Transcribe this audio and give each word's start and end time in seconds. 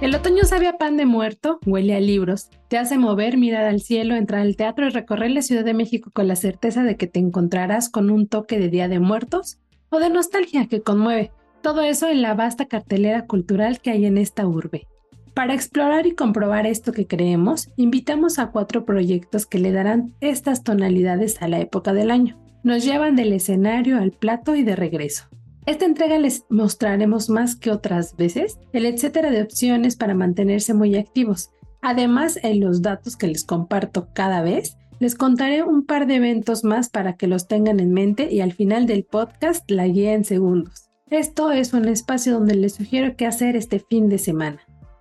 El 0.00 0.14
otoño 0.14 0.44
sabe 0.44 0.68
a 0.68 0.78
pan 0.78 0.96
de 0.96 1.06
muerto, 1.06 1.58
huele 1.66 1.96
a 1.96 2.00
libros, 2.00 2.50
te 2.68 2.78
hace 2.78 2.98
mover, 2.98 3.36
mirar 3.36 3.64
al 3.64 3.80
cielo, 3.80 4.14
entrar 4.14 4.42
al 4.42 4.54
teatro 4.54 4.86
y 4.86 4.90
recorrer 4.90 5.32
la 5.32 5.42
Ciudad 5.42 5.64
de 5.64 5.74
México 5.74 6.12
con 6.14 6.28
la 6.28 6.36
certeza 6.36 6.84
de 6.84 6.96
que 6.96 7.08
te 7.08 7.18
encontrarás 7.18 7.90
con 7.90 8.08
un 8.08 8.28
toque 8.28 8.60
de 8.60 8.68
Día 8.68 8.86
de 8.86 9.00
Muertos 9.00 9.58
o 9.90 9.98
de 9.98 10.08
nostalgia 10.08 10.68
que 10.68 10.82
conmueve. 10.82 11.32
Todo 11.62 11.82
eso 11.82 12.08
en 12.08 12.22
la 12.22 12.34
vasta 12.34 12.66
cartelera 12.66 13.26
cultural 13.26 13.80
que 13.80 13.90
hay 13.90 14.06
en 14.06 14.18
esta 14.18 14.46
urbe. 14.46 14.86
Para 15.34 15.54
explorar 15.54 16.06
y 16.06 16.14
comprobar 16.14 16.68
esto 16.68 16.92
que 16.92 17.08
creemos, 17.08 17.70
invitamos 17.76 18.38
a 18.38 18.52
cuatro 18.52 18.84
proyectos 18.84 19.46
que 19.46 19.58
le 19.58 19.72
darán 19.72 20.14
estas 20.20 20.62
tonalidades 20.62 21.42
a 21.42 21.48
la 21.48 21.58
época 21.58 21.92
del 21.92 22.12
año. 22.12 22.38
Nos 22.62 22.84
llevan 22.84 23.16
del 23.16 23.32
escenario 23.32 23.98
al 23.98 24.12
plato 24.12 24.54
y 24.54 24.62
de 24.62 24.76
regreso. 24.76 25.24
Esta 25.68 25.84
entrega 25.84 26.16
les 26.16 26.46
mostraremos 26.48 27.28
más 27.28 27.54
que 27.54 27.70
otras 27.70 28.16
veces 28.16 28.58
el 28.72 28.86
etcétera 28.86 29.30
de 29.30 29.42
opciones 29.42 29.96
para 29.96 30.14
mantenerse 30.14 30.72
muy 30.72 30.96
activos. 30.96 31.50
Además, 31.82 32.38
en 32.42 32.60
los 32.60 32.80
datos 32.80 33.18
que 33.18 33.26
les 33.26 33.44
comparto 33.44 34.08
cada 34.14 34.40
vez, 34.40 34.78
les 34.98 35.14
contaré 35.14 35.62
un 35.62 35.84
par 35.84 36.06
de 36.06 36.14
eventos 36.14 36.64
más 36.64 36.88
para 36.88 37.16
que 37.16 37.26
los 37.26 37.48
tengan 37.48 37.80
en 37.80 37.92
mente 37.92 38.32
y 38.32 38.40
al 38.40 38.54
final 38.54 38.86
del 38.86 39.04
podcast 39.04 39.70
la 39.70 39.86
guía 39.86 40.14
en 40.14 40.24
segundos. 40.24 40.88
Esto 41.10 41.52
es 41.52 41.74
un 41.74 41.86
espacio 41.86 42.32
donde 42.32 42.54
les 42.54 42.76
sugiero 42.76 43.14
qué 43.14 43.26
hacer 43.26 43.54
este 43.54 43.78
fin 43.78 44.08
de 44.08 44.16
semana. 44.16 44.60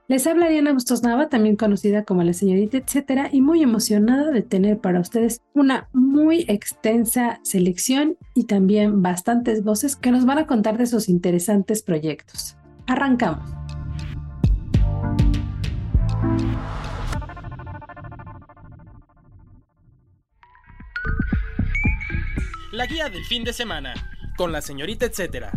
Les 0.09 0.25
habla 0.25 0.47
Diana 0.47 0.71
Bustos 0.71 1.03
Nava, 1.03 1.27
también 1.27 1.57
conocida 1.57 2.05
como 2.05 2.23
la 2.23 2.31
señorita 2.31 2.77
etcétera, 2.77 3.27
y 3.29 3.41
muy 3.41 3.61
emocionada 3.61 4.31
de 4.31 4.41
tener 4.41 4.79
para 4.79 5.01
ustedes 5.01 5.41
una 5.53 5.89
muy 5.91 6.45
extensa 6.47 7.41
selección 7.43 8.17
y 8.33 8.45
también 8.45 9.01
bastantes 9.01 9.65
voces 9.65 9.97
que 9.97 10.11
nos 10.11 10.25
van 10.25 10.37
a 10.37 10.47
contar 10.47 10.77
de 10.77 10.85
sus 10.85 11.09
interesantes 11.09 11.83
proyectos. 11.83 12.55
Arrancamos. 12.85 13.51
La 22.71 22.85
guía 22.85 23.09
del 23.09 23.25
fin 23.25 23.43
de 23.43 23.51
semana, 23.51 23.93
con 24.37 24.53
la 24.53 24.61
señorita 24.61 25.05
etcétera. 25.05 25.51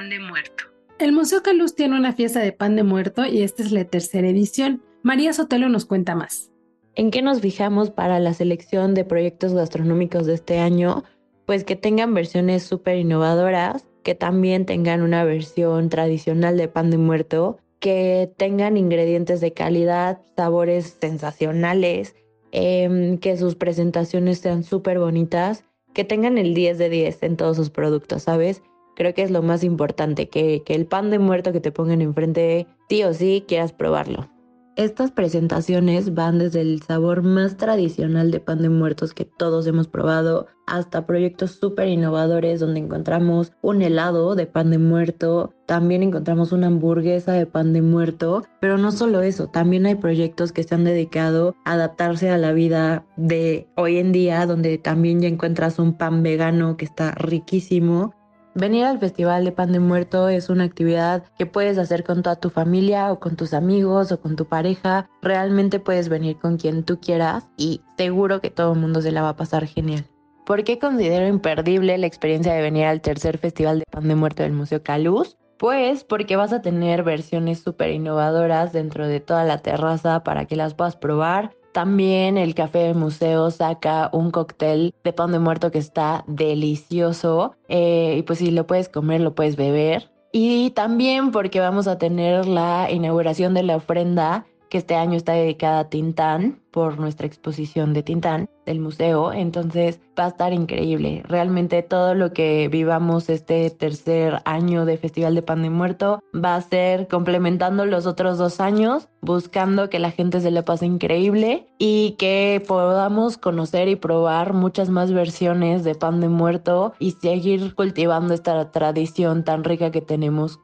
Pan 0.00 0.08
de 0.08 0.18
Muerto. 0.18 0.64
El 0.98 1.12
Museo 1.12 1.42
Caluz 1.42 1.74
tiene 1.74 1.94
una 1.94 2.14
fiesta 2.14 2.40
de 2.40 2.52
pan 2.52 2.74
de 2.74 2.84
muerto 2.84 3.26
y 3.26 3.42
esta 3.42 3.62
es 3.62 3.70
la 3.70 3.84
tercera 3.84 4.26
edición. 4.30 4.82
María 5.02 5.34
Sotelo 5.34 5.68
nos 5.68 5.84
cuenta 5.84 6.14
más. 6.14 6.50
¿En 6.94 7.10
qué 7.10 7.20
nos 7.20 7.42
fijamos 7.42 7.90
para 7.90 8.18
la 8.18 8.32
selección 8.32 8.94
de 8.94 9.04
proyectos 9.04 9.52
gastronómicos 9.52 10.24
de 10.24 10.32
este 10.32 10.58
año? 10.58 11.04
Pues 11.44 11.64
que 11.64 11.76
tengan 11.76 12.14
versiones 12.14 12.62
súper 12.62 12.96
innovadoras, 12.96 13.86
que 14.02 14.14
también 14.14 14.64
tengan 14.64 15.02
una 15.02 15.22
versión 15.22 15.90
tradicional 15.90 16.56
de 16.56 16.68
pan 16.68 16.90
de 16.90 16.96
muerto, 16.96 17.58
que 17.78 18.32
tengan 18.38 18.78
ingredientes 18.78 19.42
de 19.42 19.52
calidad, 19.52 20.22
sabores 20.34 20.96
sensacionales, 20.98 22.16
em, 22.52 23.18
que 23.18 23.36
sus 23.36 23.54
presentaciones 23.54 24.38
sean 24.38 24.64
súper 24.64 24.98
bonitas, 24.98 25.62
que 25.92 26.04
tengan 26.04 26.38
el 26.38 26.54
10 26.54 26.78
de 26.78 26.88
10 26.88 27.22
en 27.22 27.36
todos 27.36 27.58
sus 27.58 27.68
productos, 27.68 28.22
¿sabes? 28.22 28.62
Creo 29.00 29.14
que 29.14 29.22
es 29.22 29.30
lo 29.30 29.40
más 29.40 29.64
importante, 29.64 30.28
que, 30.28 30.62
que 30.62 30.74
el 30.74 30.84
pan 30.84 31.08
de 31.08 31.18
muerto 31.18 31.52
que 31.52 31.60
te 31.62 31.72
pongan 31.72 32.02
enfrente, 32.02 32.66
sí 32.90 33.02
o 33.02 33.14
sí, 33.14 33.46
quieras 33.48 33.72
probarlo. 33.72 34.28
Estas 34.76 35.10
presentaciones 35.10 36.12
van 36.12 36.38
desde 36.38 36.60
el 36.60 36.82
sabor 36.82 37.22
más 37.22 37.56
tradicional 37.56 38.30
de 38.30 38.40
pan 38.40 38.60
de 38.60 38.68
muertos 38.68 39.14
que 39.14 39.24
todos 39.24 39.66
hemos 39.66 39.88
probado 39.88 40.48
hasta 40.66 41.06
proyectos 41.06 41.52
súper 41.52 41.88
innovadores 41.88 42.60
donde 42.60 42.80
encontramos 42.80 43.52
un 43.62 43.80
helado 43.80 44.34
de 44.34 44.46
pan 44.46 44.70
de 44.70 44.76
muerto, 44.76 45.54
también 45.64 46.02
encontramos 46.02 46.52
una 46.52 46.66
hamburguesa 46.66 47.32
de 47.32 47.46
pan 47.46 47.72
de 47.72 47.80
muerto, 47.80 48.44
pero 48.60 48.76
no 48.76 48.92
solo 48.92 49.22
eso, 49.22 49.46
también 49.46 49.86
hay 49.86 49.94
proyectos 49.94 50.52
que 50.52 50.62
se 50.62 50.74
han 50.74 50.84
dedicado 50.84 51.54
a 51.64 51.72
adaptarse 51.72 52.28
a 52.28 52.36
la 52.36 52.52
vida 52.52 53.06
de 53.16 53.66
hoy 53.76 53.96
en 53.96 54.12
día 54.12 54.44
donde 54.44 54.76
también 54.76 55.22
ya 55.22 55.28
encuentras 55.28 55.78
un 55.78 55.94
pan 55.96 56.22
vegano 56.22 56.76
que 56.76 56.84
está 56.84 57.12
riquísimo 57.12 58.14
Venir 58.54 58.84
al 58.84 58.98
Festival 58.98 59.44
de 59.44 59.52
Pan 59.52 59.70
de 59.70 59.78
Muerto 59.78 60.28
es 60.28 60.50
una 60.50 60.64
actividad 60.64 61.22
que 61.38 61.46
puedes 61.46 61.78
hacer 61.78 62.02
con 62.02 62.22
toda 62.22 62.34
tu 62.34 62.50
familia 62.50 63.12
o 63.12 63.20
con 63.20 63.36
tus 63.36 63.54
amigos 63.54 64.10
o 64.10 64.20
con 64.20 64.34
tu 64.34 64.46
pareja. 64.46 65.08
Realmente 65.22 65.78
puedes 65.78 66.08
venir 66.08 66.36
con 66.36 66.56
quien 66.56 66.82
tú 66.82 66.98
quieras 66.98 67.48
y 67.56 67.80
seguro 67.96 68.40
que 68.40 68.50
todo 68.50 68.72
el 68.72 68.80
mundo 68.80 69.02
se 69.02 69.12
la 69.12 69.22
va 69.22 69.30
a 69.30 69.36
pasar 69.36 69.66
genial. 69.66 70.04
¿Por 70.44 70.64
qué 70.64 70.80
considero 70.80 71.28
imperdible 71.28 71.96
la 71.96 72.08
experiencia 72.08 72.52
de 72.52 72.60
venir 72.60 72.86
al 72.86 73.00
tercer 73.00 73.38
Festival 73.38 73.78
de 73.78 73.84
Pan 73.88 74.08
de 74.08 74.16
Muerto 74.16 74.42
del 74.42 74.52
Museo 74.52 74.82
Caluz? 74.82 75.36
Pues 75.56 76.02
porque 76.02 76.34
vas 76.34 76.52
a 76.52 76.60
tener 76.60 77.04
versiones 77.04 77.60
súper 77.60 77.90
innovadoras 77.90 78.72
dentro 78.72 79.06
de 79.06 79.20
toda 79.20 79.44
la 79.44 79.58
terraza 79.58 80.24
para 80.24 80.46
que 80.46 80.56
las 80.56 80.74
puedas 80.74 80.96
probar 80.96 81.52
también 81.72 82.36
el 82.36 82.54
café 82.54 82.94
museo 82.94 83.50
saca 83.50 84.10
un 84.12 84.30
cóctel 84.30 84.94
de 85.04 85.12
pan 85.12 85.32
de 85.32 85.38
muerto 85.38 85.70
que 85.70 85.78
está 85.78 86.24
delicioso. 86.26 87.54
Eh, 87.68 88.16
y 88.18 88.22
pues 88.22 88.40
si 88.40 88.50
lo 88.50 88.66
puedes 88.66 88.88
comer, 88.88 89.20
lo 89.20 89.34
puedes 89.34 89.56
beber. 89.56 90.10
Y 90.32 90.70
también 90.70 91.32
porque 91.32 91.60
vamos 91.60 91.88
a 91.88 91.98
tener 91.98 92.46
la 92.46 92.88
inauguración 92.90 93.54
de 93.54 93.64
la 93.64 93.76
ofrenda 93.76 94.46
que 94.68 94.78
este 94.78 94.94
año 94.94 95.16
está 95.16 95.32
dedicada 95.32 95.80
a 95.80 95.88
Tintán 95.88 96.62
por 96.70 96.98
nuestra 96.98 97.26
exposición 97.26 97.92
de 97.92 98.04
Tintán 98.04 98.48
del 98.70 98.80
museo. 98.80 99.32
Entonces 99.32 100.00
va 100.18 100.26
a 100.26 100.28
estar 100.28 100.52
increíble. 100.52 101.22
Realmente 101.28 101.82
todo 101.82 102.14
lo 102.14 102.32
que 102.32 102.68
vivamos 102.68 103.28
este 103.28 103.68
tercer 103.70 104.40
año 104.44 104.84
de 104.84 104.96
Festival 104.96 105.34
de 105.34 105.42
Pan 105.42 105.62
de 105.62 105.70
Muerto 105.70 106.22
va 106.32 106.54
a 106.54 106.60
ser 106.62 107.08
complementando 107.08 107.84
los 107.84 108.06
otros 108.06 108.38
dos 108.38 108.60
años, 108.60 109.08
buscando 109.20 109.90
que 109.90 109.98
la 109.98 110.10
gente 110.10 110.40
se 110.40 110.50
le 110.50 110.62
pase 110.62 110.86
increíble 110.86 111.66
y 111.78 112.12
que 112.18 112.62
podamos 112.66 113.36
conocer 113.36 113.88
y 113.88 113.96
probar 113.96 114.54
muchas 114.54 114.88
más 114.88 115.12
versiones 115.12 115.84
de 115.84 115.94
pan 115.94 116.20
de 116.20 116.28
muerto 116.28 116.94
y 116.98 117.12
seguir 117.12 117.74
cultivando 117.74 118.34
esta 118.34 118.70
tradición 118.70 119.44
tan 119.44 119.64
rica 119.64 119.90
que 119.90 120.00
tenemos 120.00 120.60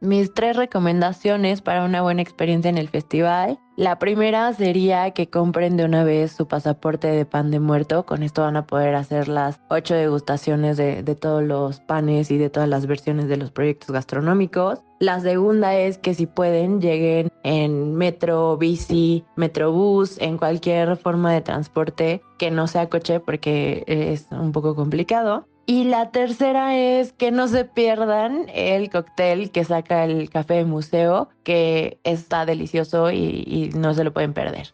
mis 0.00 0.32
tres 0.32 0.56
recomendaciones 0.56 1.60
para 1.60 1.84
una 1.84 2.02
buena 2.02 2.22
experiencia 2.22 2.68
en 2.68 2.78
el 2.78 2.88
festival. 2.88 3.58
La 3.76 3.98
primera 3.98 4.52
sería 4.54 5.12
que 5.12 5.28
compren 5.28 5.76
de 5.76 5.84
una 5.84 6.02
vez 6.02 6.32
su 6.32 6.48
pasaporte 6.48 7.08
de 7.08 7.24
pan 7.24 7.50
de 7.50 7.60
muerto. 7.60 8.04
Con 8.06 8.22
esto 8.22 8.42
van 8.42 8.56
a 8.56 8.66
poder 8.66 8.94
hacer 8.94 9.28
las 9.28 9.60
ocho 9.68 9.94
degustaciones 9.94 10.76
de, 10.76 11.02
todos 11.14 11.44
los 11.44 11.80
panes 11.80 12.30
y 12.30 12.38
de 12.38 12.50
todas 12.50 12.68
las 12.68 12.86
versiones 12.86 13.28
de 13.28 13.36
los 13.36 13.50
proyectos 13.50 13.90
gastronómicos. 13.90 14.80
La 14.98 15.20
segunda 15.20 15.76
es 15.76 15.98
que 15.98 16.14
si 16.14 16.26
pueden 16.26 16.80
lleguen 16.80 17.30
en 17.44 17.94
metro, 17.94 18.56
bici, 18.56 19.24
metrobús, 19.36 20.20
en 20.20 20.38
cualquier 20.38 20.96
forma 20.96 21.32
de 21.32 21.40
transporte 21.40 22.20
que 22.36 22.50
no 22.50 22.66
sea 22.66 22.88
coche 22.88 23.20
porque 23.20 23.84
es 23.86 24.26
un 24.32 24.50
poco 24.50 24.74
complicado. 24.74 25.46
Y 25.70 25.84
la 25.84 26.10
tercera 26.12 26.74
es 26.78 27.12
que 27.12 27.30
no 27.30 27.46
se 27.46 27.66
pierdan 27.66 28.46
el 28.54 28.88
cóctel 28.88 29.50
que 29.50 29.64
saca 29.64 30.06
el 30.06 30.30
café 30.30 30.54
de 30.54 30.64
museo, 30.64 31.28
que 31.44 32.00
está 32.04 32.46
delicioso 32.46 33.12
y, 33.12 33.70
no 33.74 33.92
se 33.92 34.02
lo 34.02 34.14
pueden 34.14 34.32
perder. 34.32 34.72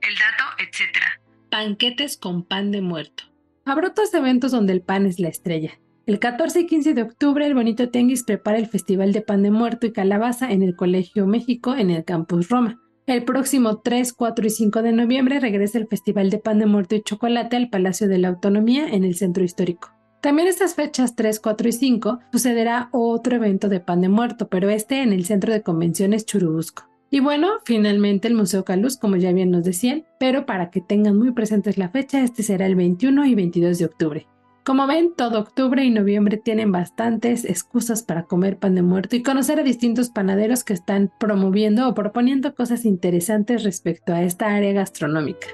El 0.00 0.14
dato, 0.14 0.44
etcétera. 0.58 1.20
Panquetes 1.50 2.16
con 2.16 2.44
pan 2.44 2.70
de 2.70 2.80
muerto. 2.80 3.24
Habrá 3.66 3.88
otros 3.88 4.14
eventos 4.14 4.52
donde 4.52 4.72
el 4.72 4.80
pan 4.80 5.04
es 5.04 5.20
la 5.20 5.28
estrella. 5.28 5.78
El 6.06 6.18
14 6.18 6.60
y 6.60 6.66
15 6.66 6.94
de 6.94 7.02
octubre, 7.02 7.46
el 7.46 7.54
Bonito 7.54 7.90
Tenguis 7.90 8.24
prepara 8.24 8.56
el 8.56 8.68
Festival 8.68 9.12
de 9.12 9.20
Pan 9.20 9.42
de 9.42 9.50
Muerto 9.50 9.86
y 9.86 9.92
Calabaza 9.92 10.50
en 10.50 10.62
el 10.62 10.76
Colegio 10.76 11.26
México 11.26 11.74
en 11.74 11.90
el 11.90 12.06
Campus 12.06 12.48
Roma. 12.48 12.80
El 13.04 13.22
próximo 13.24 13.82
3, 13.82 14.14
4 14.14 14.46
y 14.46 14.50
5 14.50 14.80
de 14.80 14.92
noviembre 14.92 15.40
regresa 15.40 15.76
el 15.76 15.88
Festival 15.88 16.30
de 16.30 16.38
Pan 16.38 16.58
de 16.58 16.64
Muerto 16.64 16.94
y 16.94 17.02
Chocolate 17.02 17.56
al 17.56 17.68
Palacio 17.68 18.08
de 18.08 18.16
la 18.16 18.28
Autonomía 18.28 18.88
en 18.88 19.04
el 19.04 19.14
Centro 19.14 19.44
Histórico. 19.44 19.95
También 20.26 20.48
estas 20.48 20.74
fechas 20.74 21.14
3, 21.14 21.38
4 21.38 21.68
y 21.68 21.72
5 21.72 22.18
sucederá 22.32 22.88
otro 22.90 23.36
evento 23.36 23.68
de 23.68 23.78
pan 23.78 24.00
de 24.00 24.08
muerto, 24.08 24.48
pero 24.48 24.68
este 24.70 25.00
en 25.02 25.12
el 25.12 25.24
Centro 25.24 25.52
de 25.52 25.62
Convenciones 25.62 26.26
Churubusco. 26.26 26.82
Y 27.10 27.20
bueno, 27.20 27.60
finalmente 27.64 28.26
el 28.26 28.34
Museo 28.34 28.64
Caluz, 28.64 28.96
como 28.96 29.14
ya 29.14 29.30
bien 29.30 29.52
nos 29.52 29.62
decían, 29.62 30.04
pero 30.18 30.44
para 30.44 30.72
que 30.72 30.80
tengan 30.80 31.16
muy 31.16 31.30
presentes 31.30 31.78
la 31.78 31.90
fecha, 31.90 32.24
este 32.24 32.42
será 32.42 32.66
el 32.66 32.74
21 32.74 33.24
y 33.24 33.36
22 33.36 33.78
de 33.78 33.84
octubre. 33.84 34.26
Como 34.64 34.88
ven, 34.88 35.12
todo 35.16 35.38
octubre 35.38 35.84
y 35.84 35.90
noviembre 35.90 36.38
tienen 36.38 36.72
bastantes 36.72 37.44
excusas 37.44 38.02
para 38.02 38.24
comer 38.24 38.58
pan 38.58 38.74
de 38.74 38.82
muerto 38.82 39.14
y 39.14 39.22
conocer 39.22 39.60
a 39.60 39.62
distintos 39.62 40.10
panaderos 40.10 40.64
que 40.64 40.72
están 40.72 41.12
promoviendo 41.20 41.88
o 41.88 41.94
proponiendo 41.94 42.52
cosas 42.56 42.84
interesantes 42.84 43.62
respecto 43.62 44.12
a 44.12 44.24
esta 44.24 44.52
área 44.56 44.72
gastronómica. 44.72 45.46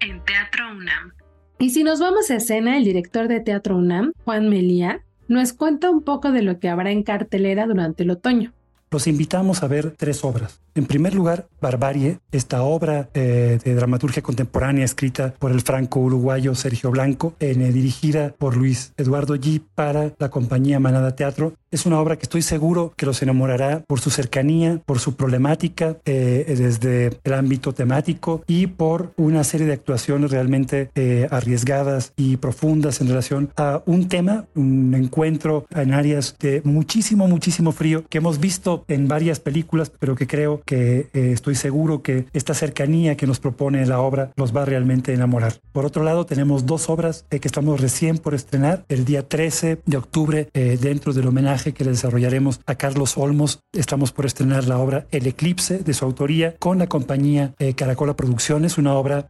En 0.00 0.22
Teatro 0.24 0.72
UNAM. 0.72 1.12
Y 1.58 1.70
si 1.70 1.84
nos 1.84 2.00
vamos 2.00 2.30
a 2.30 2.36
escena, 2.36 2.76
el 2.76 2.84
director 2.84 3.28
de 3.28 3.40
Teatro 3.40 3.78
UNAM, 3.78 4.12
Juan 4.24 4.50
Melía, 4.50 5.02
nos 5.26 5.54
cuenta 5.54 5.88
un 5.88 6.02
poco 6.02 6.32
de 6.32 6.42
lo 6.42 6.58
que 6.58 6.68
habrá 6.68 6.90
en 6.90 7.02
cartelera 7.02 7.66
durante 7.66 8.02
el 8.02 8.10
otoño. 8.10 8.52
Los 8.92 9.06
invitamos 9.06 9.62
a 9.62 9.68
ver 9.68 9.94
tres 9.96 10.24
obras. 10.24 10.60
En 10.74 10.86
primer 10.86 11.14
lugar, 11.14 11.48
Barbarie, 11.60 12.18
esta 12.30 12.62
obra 12.62 13.08
eh, 13.14 13.58
de 13.62 13.74
dramaturgia 13.74 14.22
contemporánea 14.22 14.84
escrita 14.84 15.34
por 15.38 15.50
el 15.50 15.60
franco-uruguayo 15.60 16.54
Sergio 16.54 16.90
Blanco, 16.90 17.34
eh, 17.40 17.54
dirigida 17.54 18.34
por 18.36 18.56
Luis 18.56 18.92
Eduardo 18.96 19.36
G 19.36 19.60
para 19.74 20.12
la 20.18 20.30
compañía 20.30 20.80
Manada 20.80 21.14
Teatro. 21.14 21.54
Es 21.72 21.86
una 21.86 22.00
obra 22.00 22.16
que 22.16 22.24
estoy 22.24 22.42
seguro 22.42 22.92
que 22.96 23.06
los 23.06 23.22
enamorará 23.22 23.84
por 23.86 24.00
su 24.00 24.10
cercanía, 24.10 24.80
por 24.86 24.98
su 24.98 25.14
problemática 25.14 25.98
eh, 26.04 26.44
desde 26.56 27.18
el 27.22 27.34
ámbito 27.34 27.72
temático 27.72 28.42
y 28.46 28.68
por 28.68 29.12
una 29.16 29.44
serie 29.44 29.66
de 29.66 29.74
actuaciones 29.74 30.30
realmente 30.30 30.90
arriesgadas 31.30 32.12
y 32.16 32.36
profundas 32.36 33.00
en 33.00 33.08
relación 33.08 33.52
a 33.56 33.82
un 33.86 34.08
tema, 34.08 34.46
un 34.54 34.94
encuentro 34.94 35.66
en 35.74 35.94
áreas 35.94 36.36
de 36.40 36.60
muchísimo, 36.64 37.28
muchísimo 37.28 37.72
frío 37.72 38.04
que 38.08 38.18
hemos 38.18 38.40
visto 38.40 38.79
en 38.88 39.08
varias 39.08 39.40
películas, 39.40 39.90
pero 39.98 40.14
que 40.14 40.26
creo 40.26 40.62
que 40.64 41.08
eh, 41.12 41.32
estoy 41.32 41.54
seguro 41.54 42.02
que 42.02 42.26
esta 42.32 42.54
cercanía 42.54 43.16
que 43.16 43.26
nos 43.26 43.40
propone 43.40 43.84
la 43.86 44.00
obra 44.00 44.32
los 44.36 44.54
va 44.54 44.64
realmente 44.64 45.12
a 45.12 45.14
enamorar. 45.14 45.54
Por 45.72 45.84
otro 45.84 46.02
lado, 46.02 46.26
tenemos 46.26 46.66
dos 46.66 46.88
obras 46.88 47.24
eh, 47.30 47.40
que 47.40 47.48
estamos 47.48 47.80
recién 47.80 48.18
por 48.18 48.34
estrenar. 48.34 48.84
El 48.88 49.04
día 49.04 49.28
13 49.28 49.80
de 49.84 49.96
octubre, 49.96 50.48
eh, 50.54 50.78
dentro 50.80 51.12
del 51.12 51.28
homenaje 51.28 51.72
que 51.72 51.84
le 51.84 51.90
desarrollaremos 51.90 52.60
a 52.66 52.74
Carlos 52.74 53.16
Olmos, 53.16 53.60
estamos 53.72 54.12
por 54.12 54.26
estrenar 54.26 54.66
la 54.66 54.78
obra 54.78 55.06
El 55.10 55.26
Eclipse 55.26 55.78
de 55.78 55.94
su 55.94 56.04
autoría 56.04 56.56
con 56.58 56.78
la 56.78 56.86
compañía 56.86 57.54
Caracola 57.76 58.14
Producciones, 58.14 58.78
una 58.78 58.94
obra 58.94 59.28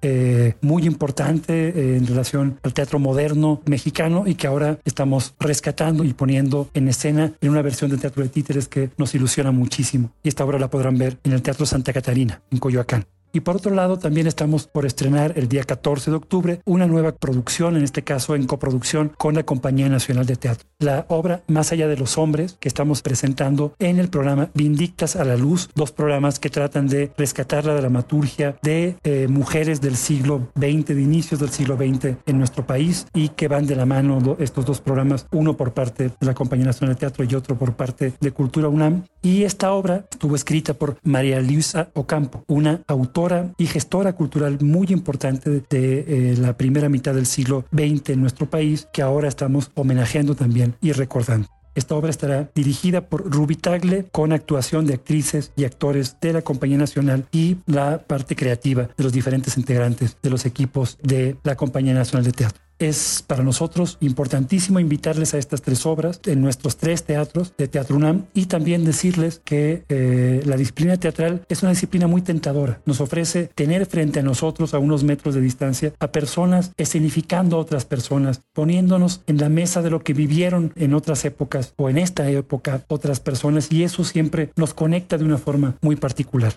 muy 0.60 0.86
importante 0.86 1.96
en 1.96 2.06
relación 2.06 2.58
al 2.62 2.74
teatro 2.74 2.98
moderno 2.98 3.60
mexicano 3.66 4.24
y 4.26 4.34
que 4.34 4.46
ahora 4.46 4.78
estamos 4.84 5.34
rescatando 5.38 6.04
y 6.04 6.12
poniendo 6.12 6.68
en 6.74 6.88
escena 6.88 7.32
en 7.40 7.50
una 7.50 7.62
versión 7.62 7.90
del 7.90 8.00
teatro 8.00 8.22
de 8.22 8.28
títeres 8.28 8.68
que 8.68 8.90
nos 8.96 9.14
ilusiona 9.14 9.39
muchísimo. 9.44 10.12
Y 10.22 10.28
esta 10.28 10.44
obra 10.44 10.58
la 10.58 10.70
podrán 10.70 10.98
ver 10.98 11.18
en 11.24 11.32
el 11.32 11.42
Teatro 11.42 11.64
Santa 11.66 11.92
Catarina, 11.92 12.42
en 12.50 12.58
Coyoacán. 12.58 13.06
Y 13.32 13.40
por 13.40 13.56
otro 13.56 13.72
lado, 13.72 13.98
también 13.98 14.26
estamos 14.26 14.66
por 14.66 14.86
estrenar 14.86 15.34
el 15.36 15.48
día 15.48 15.62
14 15.62 16.10
de 16.10 16.16
octubre 16.16 16.60
una 16.64 16.88
nueva 16.88 17.12
producción, 17.12 17.76
en 17.76 17.84
este 17.84 18.02
caso 18.02 18.34
en 18.34 18.46
coproducción 18.46 19.12
con 19.16 19.34
la 19.34 19.44
Compañía 19.44 19.88
Nacional 19.88 20.26
de 20.26 20.34
Teatro. 20.34 20.66
La 20.80 21.06
obra 21.08 21.42
Más 21.46 21.70
allá 21.70 21.86
de 21.86 21.96
los 21.96 22.18
hombres 22.18 22.56
que 22.58 22.68
estamos 22.68 23.02
presentando 23.02 23.74
en 23.78 23.98
el 24.00 24.08
programa 24.08 24.50
Vindictas 24.54 25.14
a 25.14 25.24
la 25.24 25.36
Luz, 25.36 25.68
dos 25.74 25.92
programas 25.92 26.40
que 26.40 26.50
tratan 26.50 26.88
de 26.88 27.12
rescatar 27.16 27.64
la 27.66 27.74
dramaturgia 27.74 28.56
de 28.62 28.96
eh, 29.04 29.28
mujeres 29.28 29.80
del 29.80 29.96
siglo 29.96 30.48
XX, 30.56 30.86
de 30.86 31.02
inicios 31.02 31.38
del 31.38 31.50
siglo 31.50 31.76
XX 31.76 32.16
en 32.26 32.38
nuestro 32.38 32.66
país 32.66 33.06
y 33.14 33.28
que 33.28 33.46
van 33.46 33.66
de 33.66 33.76
la 33.76 33.86
mano 33.86 34.36
estos 34.40 34.64
dos 34.64 34.80
programas, 34.80 35.26
uno 35.30 35.56
por 35.56 35.72
parte 35.72 36.10
de 36.18 36.26
la 36.26 36.34
Compañía 36.34 36.66
Nacional 36.66 36.96
de 36.96 37.00
Teatro 37.00 37.24
y 37.24 37.34
otro 37.34 37.56
por 37.56 37.74
parte 37.74 38.12
de 38.20 38.32
Cultura 38.32 38.68
UNAM. 38.68 39.04
Y 39.22 39.44
esta 39.44 39.72
obra 39.72 40.06
estuvo 40.10 40.34
escrita 40.34 40.74
por 40.74 40.96
María 41.04 41.40
Luisa 41.40 41.90
Ocampo, 41.94 42.44
una 42.48 42.82
autora 42.86 43.19
y 43.58 43.66
gestora 43.66 44.14
cultural 44.14 44.58
muy 44.62 44.86
importante 44.90 45.50
de, 45.50 45.62
eh, 45.70 46.36
la 46.38 46.56
primera 46.56 46.88
mitad 46.88 47.14
del 47.14 47.26
siglo 47.26 47.64
XX 47.72 48.10
en 48.10 48.20
nuestro 48.20 48.48
país, 48.48 48.88
que 48.92 49.02
ahora 49.02 49.28
estamos 49.28 49.70
homenajeando 49.74 50.34
también 50.34 50.74
y 50.80 50.92
recordando. 50.92 51.48
Esta 51.74 51.94
obra 51.94 52.10
estará 52.10 52.50
dirigida 52.54 53.08
por 53.08 53.30
Ruby 53.30 53.56
Tagle 53.56 54.06
con 54.10 54.32
actuación 54.32 54.86
de 54.86 54.94
actrices 54.94 55.52
y 55.54 55.64
actores 55.64 56.16
de 56.20 56.32
la 56.32 56.42
Compañía 56.42 56.78
Nacional 56.78 57.26
y 57.30 57.58
la 57.66 57.98
parte 57.98 58.34
creativa 58.34 58.88
de 58.96 59.04
los 59.04 59.12
diferentes 59.12 59.56
integrantes 59.56 60.16
de 60.22 60.30
los 60.30 60.46
equipos 60.46 60.98
de 61.02 61.36
la 61.44 61.56
Compañía 61.56 61.94
Nacional 61.94 62.24
de 62.24 62.32
Teatro. 62.32 62.69
Es 62.80 63.22
para 63.26 63.44
nosotros 63.44 63.98
importantísimo 64.00 64.80
invitarles 64.80 65.34
a 65.34 65.38
estas 65.38 65.60
tres 65.60 65.84
obras 65.84 66.18
en 66.24 66.40
nuestros 66.40 66.78
tres 66.78 67.04
teatros 67.04 67.52
de 67.58 67.68
Teatro 67.68 67.94
UNAM 67.94 68.24
y 68.32 68.46
también 68.46 68.86
decirles 68.86 69.42
que 69.44 69.84
eh, 69.90 70.40
la 70.46 70.56
disciplina 70.56 70.96
teatral 70.96 71.44
es 71.50 71.62
una 71.62 71.72
disciplina 71.72 72.06
muy 72.06 72.22
tentadora. 72.22 72.80
Nos 72.86 73.02
ofrece 73.02 73.48
tener 73.54 73.84
frente 73.84 74.20
a 74.20 74.22
nosotros 74.22 74.72
a 74.72 74.78
unos 74.78 75.04
metros 75.04 75.34
de 75.34 75.42
distancia 75.42 75.92
a 76.00 76.10
personas 76.10 76.72
escenificando 76.78 77.56
a 77.56 77.60
otras 77.60 77.84
personas, 77.84 78.40
poniéndonos 78.54 79.20
en 79.26 79.36
la 79.36 79.50
mesa 79.50 79.82
de 79.82 79.90
lo 79.90 80.00
que 80.00 80.14
vivieron 80.14 80.72
en 80.74 80.94
otras 80.94 81.26
épocas 81.26 81.74
o 81.76 81.90
en 81.90 81.98
esta 81.98 82.30
época 82.30 82.86
otras 82.88 83.20
personas 83.20 83.70
y 83.70 83.84
eso 83.84 84.04
siempre 84.04 84.52
nos 84.56 84.72
conecta 84.72 85.18
de 85.18 85.24
una 85.24 85.36
forma 85.36 85.76
muy 85.82 85.96
particular. 85.96 86.54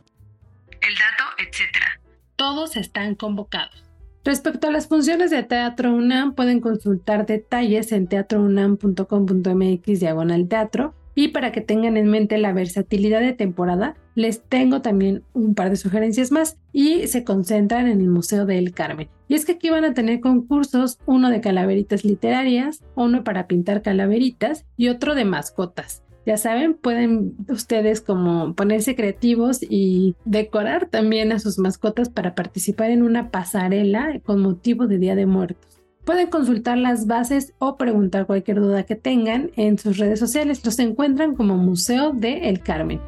El 0.80 0.96
dato, 0.96 1.24
etcétera. 1.38 2.00
Todos 2.38 2.78
están 2.78 3.16
convocados. 3.16 3.93
Respecto 4.24 4.68
a 4.68 4.72
las 4.72 4.88
funciones 4.88 5.32
de 5.32 5.44
Teatro 5.44 5.94
UNAM, 5.94 6.34
pueden 6.34 6.62
consultar 6.62 7.26
detalles 7.26 7.92
en 7.92 8.08
teatrounam.com.mx 8.08 10.00
diagonal 10.00 10.48
teatro. 10.48 10.94
Y 11.16 11.28
para 11.28 11.52
que 11.52 11.62
tengan 11.62 11.98
en 11.98 12.08
mente 12.08 12.38
la 12.38 12.54
versatilidad 12.54 13.20
de 13.20 13.34
temporada, 13.34 13.96
les 14.16 14.42
tengo 14.42 14.82
también 14.82 15.24
un 15.34 15.54
par 15.56 15.70
de 15.70 15.76
sugerencias 15.76 16.32
más 16.32 16.58
y 16.72 17.08
se 17.08 17.24
concentran 17.24 17.88
en 17.88 18.00
el 18.02 18.10
Museo 18.10 18.46
del 18.46 18.74
Carmen. 18.74 19.10
Y 19.28 19.36
es 19.36 19.46
que 19.46 19.54
aquí 19.54 19.70
van 19.70 19.86
a 19.86 19.94
tener 19.94 20.22
concursos, 20.22 21.00
uno 21.06 21.30
de 21.30 21.42
calaveritas 21.42 22.04
literarias, 22.04 22.84
uno 22.96 23.24
para 23.24 23.48
pintar 23.48 23.82
calaveritas 23.82 24.66
y 24.78 24.88
otro 24.88 25.16
de 25.16 25.26
mascotas. 25.26 26.03
Ya 26.26 26.38
saben, 26.38 26.74
pueden 26.74 27.36
ustedes 27.50 28.00
como 28.00 28.54
ponerse 28.56 28.96
creativos 28.96 29.60
y 29.62 30.16
decorar 30.24 30.88
también 30.88 31.34
a 31.34 31.40
sus 31.40 31.60
mascotas 31.60 32.10
para 32.10 32.34
participar 32.34 32.92
en 32.92 33.04
una 33.04 33.30
pasarela 33.30 34.20
con 34.24 34.42
motivo 34.42 34.88
de 34.88 35.00
Día 35.00 35.16
de 35.16 35.26
Muertos. 35.26 35.82
Pueden 36.06 36.28
consultar 36.28 36.78
las 36.78 37.08
bases 37.08 37.54
o 37.60 37.78
preguntar 37.78 38.26
cualquier 38.26 38.60
duda 38.60 38.84
que 38.84 38.96
tengan 38.96 39.52
en 39.56 39.78
sus 39.78 39.98
redes 39.98 40.20
sociales. 40.20 40.66
Los 40.66 40.80
encuentran 40.80 41.36
como 41.36 41.58
Museo 41.58 42.12
de 42.12 42.50
El 42.50 42.62
Carmen. 42.62 43.00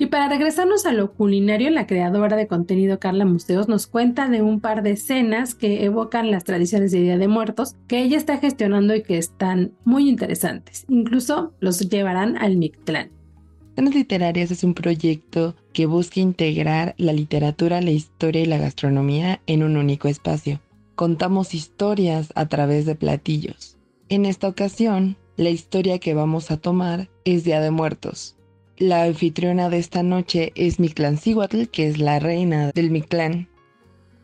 Y 0.00 0.06
para 0.06 0.28
regresarnos 0.28 0.86
a 0.86 0.92
lo 0.92 1.12
culinario, 1.12 1.70
la 1.70 1.88
creadora 1.88 2.36
de 2.36 2.46
contenido 2.46 3.00
Carla 3.00 3.24
Museos 3.24 3.68
nos 3.68 3.88
cuenta 3.88 4.28
de 4.28 4.42
un 4.42 4.60
par 4.60 4.84
de 4.84 4.92
escenas 4.92 5.56
que 5.56 5.84
evocan 5.84 6.30
las 6.30 6.44
tradiciones 6.44 6.92
de 6.92 7.00
Día 7.02 7.18
de 7.18 7.26
Muertos 7.26 7.74
que 7.88 8.02
ella 8.02 8.16
está 8.16 8.38
gestionando 8.38 8.94
y 8.94 9.02
que 9.02 9.18
están 9.18 9.72
muy 9.84 10.08
interesantes. 10.08 10.84
Incluso 10.88 11.52
los 11.58 11.80
llevarán 11.80 12.38
al 12.38 12.56
Mictlán. 12.56 13.10
Escenas 13.70 13.94
Literarias 13.94 14.50
es 14.52 14.62
un 14.62 14.74
proyecto 14.74 15.56
que 15.72 15.86
busca 15.86 16.20
integrar 16.20 16.94
la 16.96 17.12
literatura, 17.12 17.80
la 17.80 17.90
historia 17.90 18.42
y 18.42 18.46
la 18.46 18.58
gastronomía 18.58 19.40
en 19.46 19.64
un 19.64 19.76
único 19.76 20.06
espacio. 20.06 20.60
Contamos 20.94 21.54
historias 21.54 22.32
a 22.36 22.46
través 22.46 22.86
de 22.86 22.94
platillos. 22.94 23.76
En 24.08 24.26
esta 24.26 24.48
ocasión, 24.48 25.16
la 25.36 25.50
historia 25.50 25.98
que 25.98 26.14
vamos 26.14 26.50
a 26.50 26.56
tomar 26.56 27.08
es 27.24 27.44
Día 27.44 27.60
de 27.60 27.70
Muertos, 27.70 28.37
la 28.78 29.04
anfitriona 29.04 29.68
de 29.68 29.78
esta 29.78 30.02
noche 30.02 30.52
es 30.54 30.78
Mictlancíhuatl, 30.78 31.64
que 31.64 31.88
es 31.88 31.98
la 31.98 32.18
reina 32.18 32.70
del 32.72 32.90
Mictlán. 32.90 33.48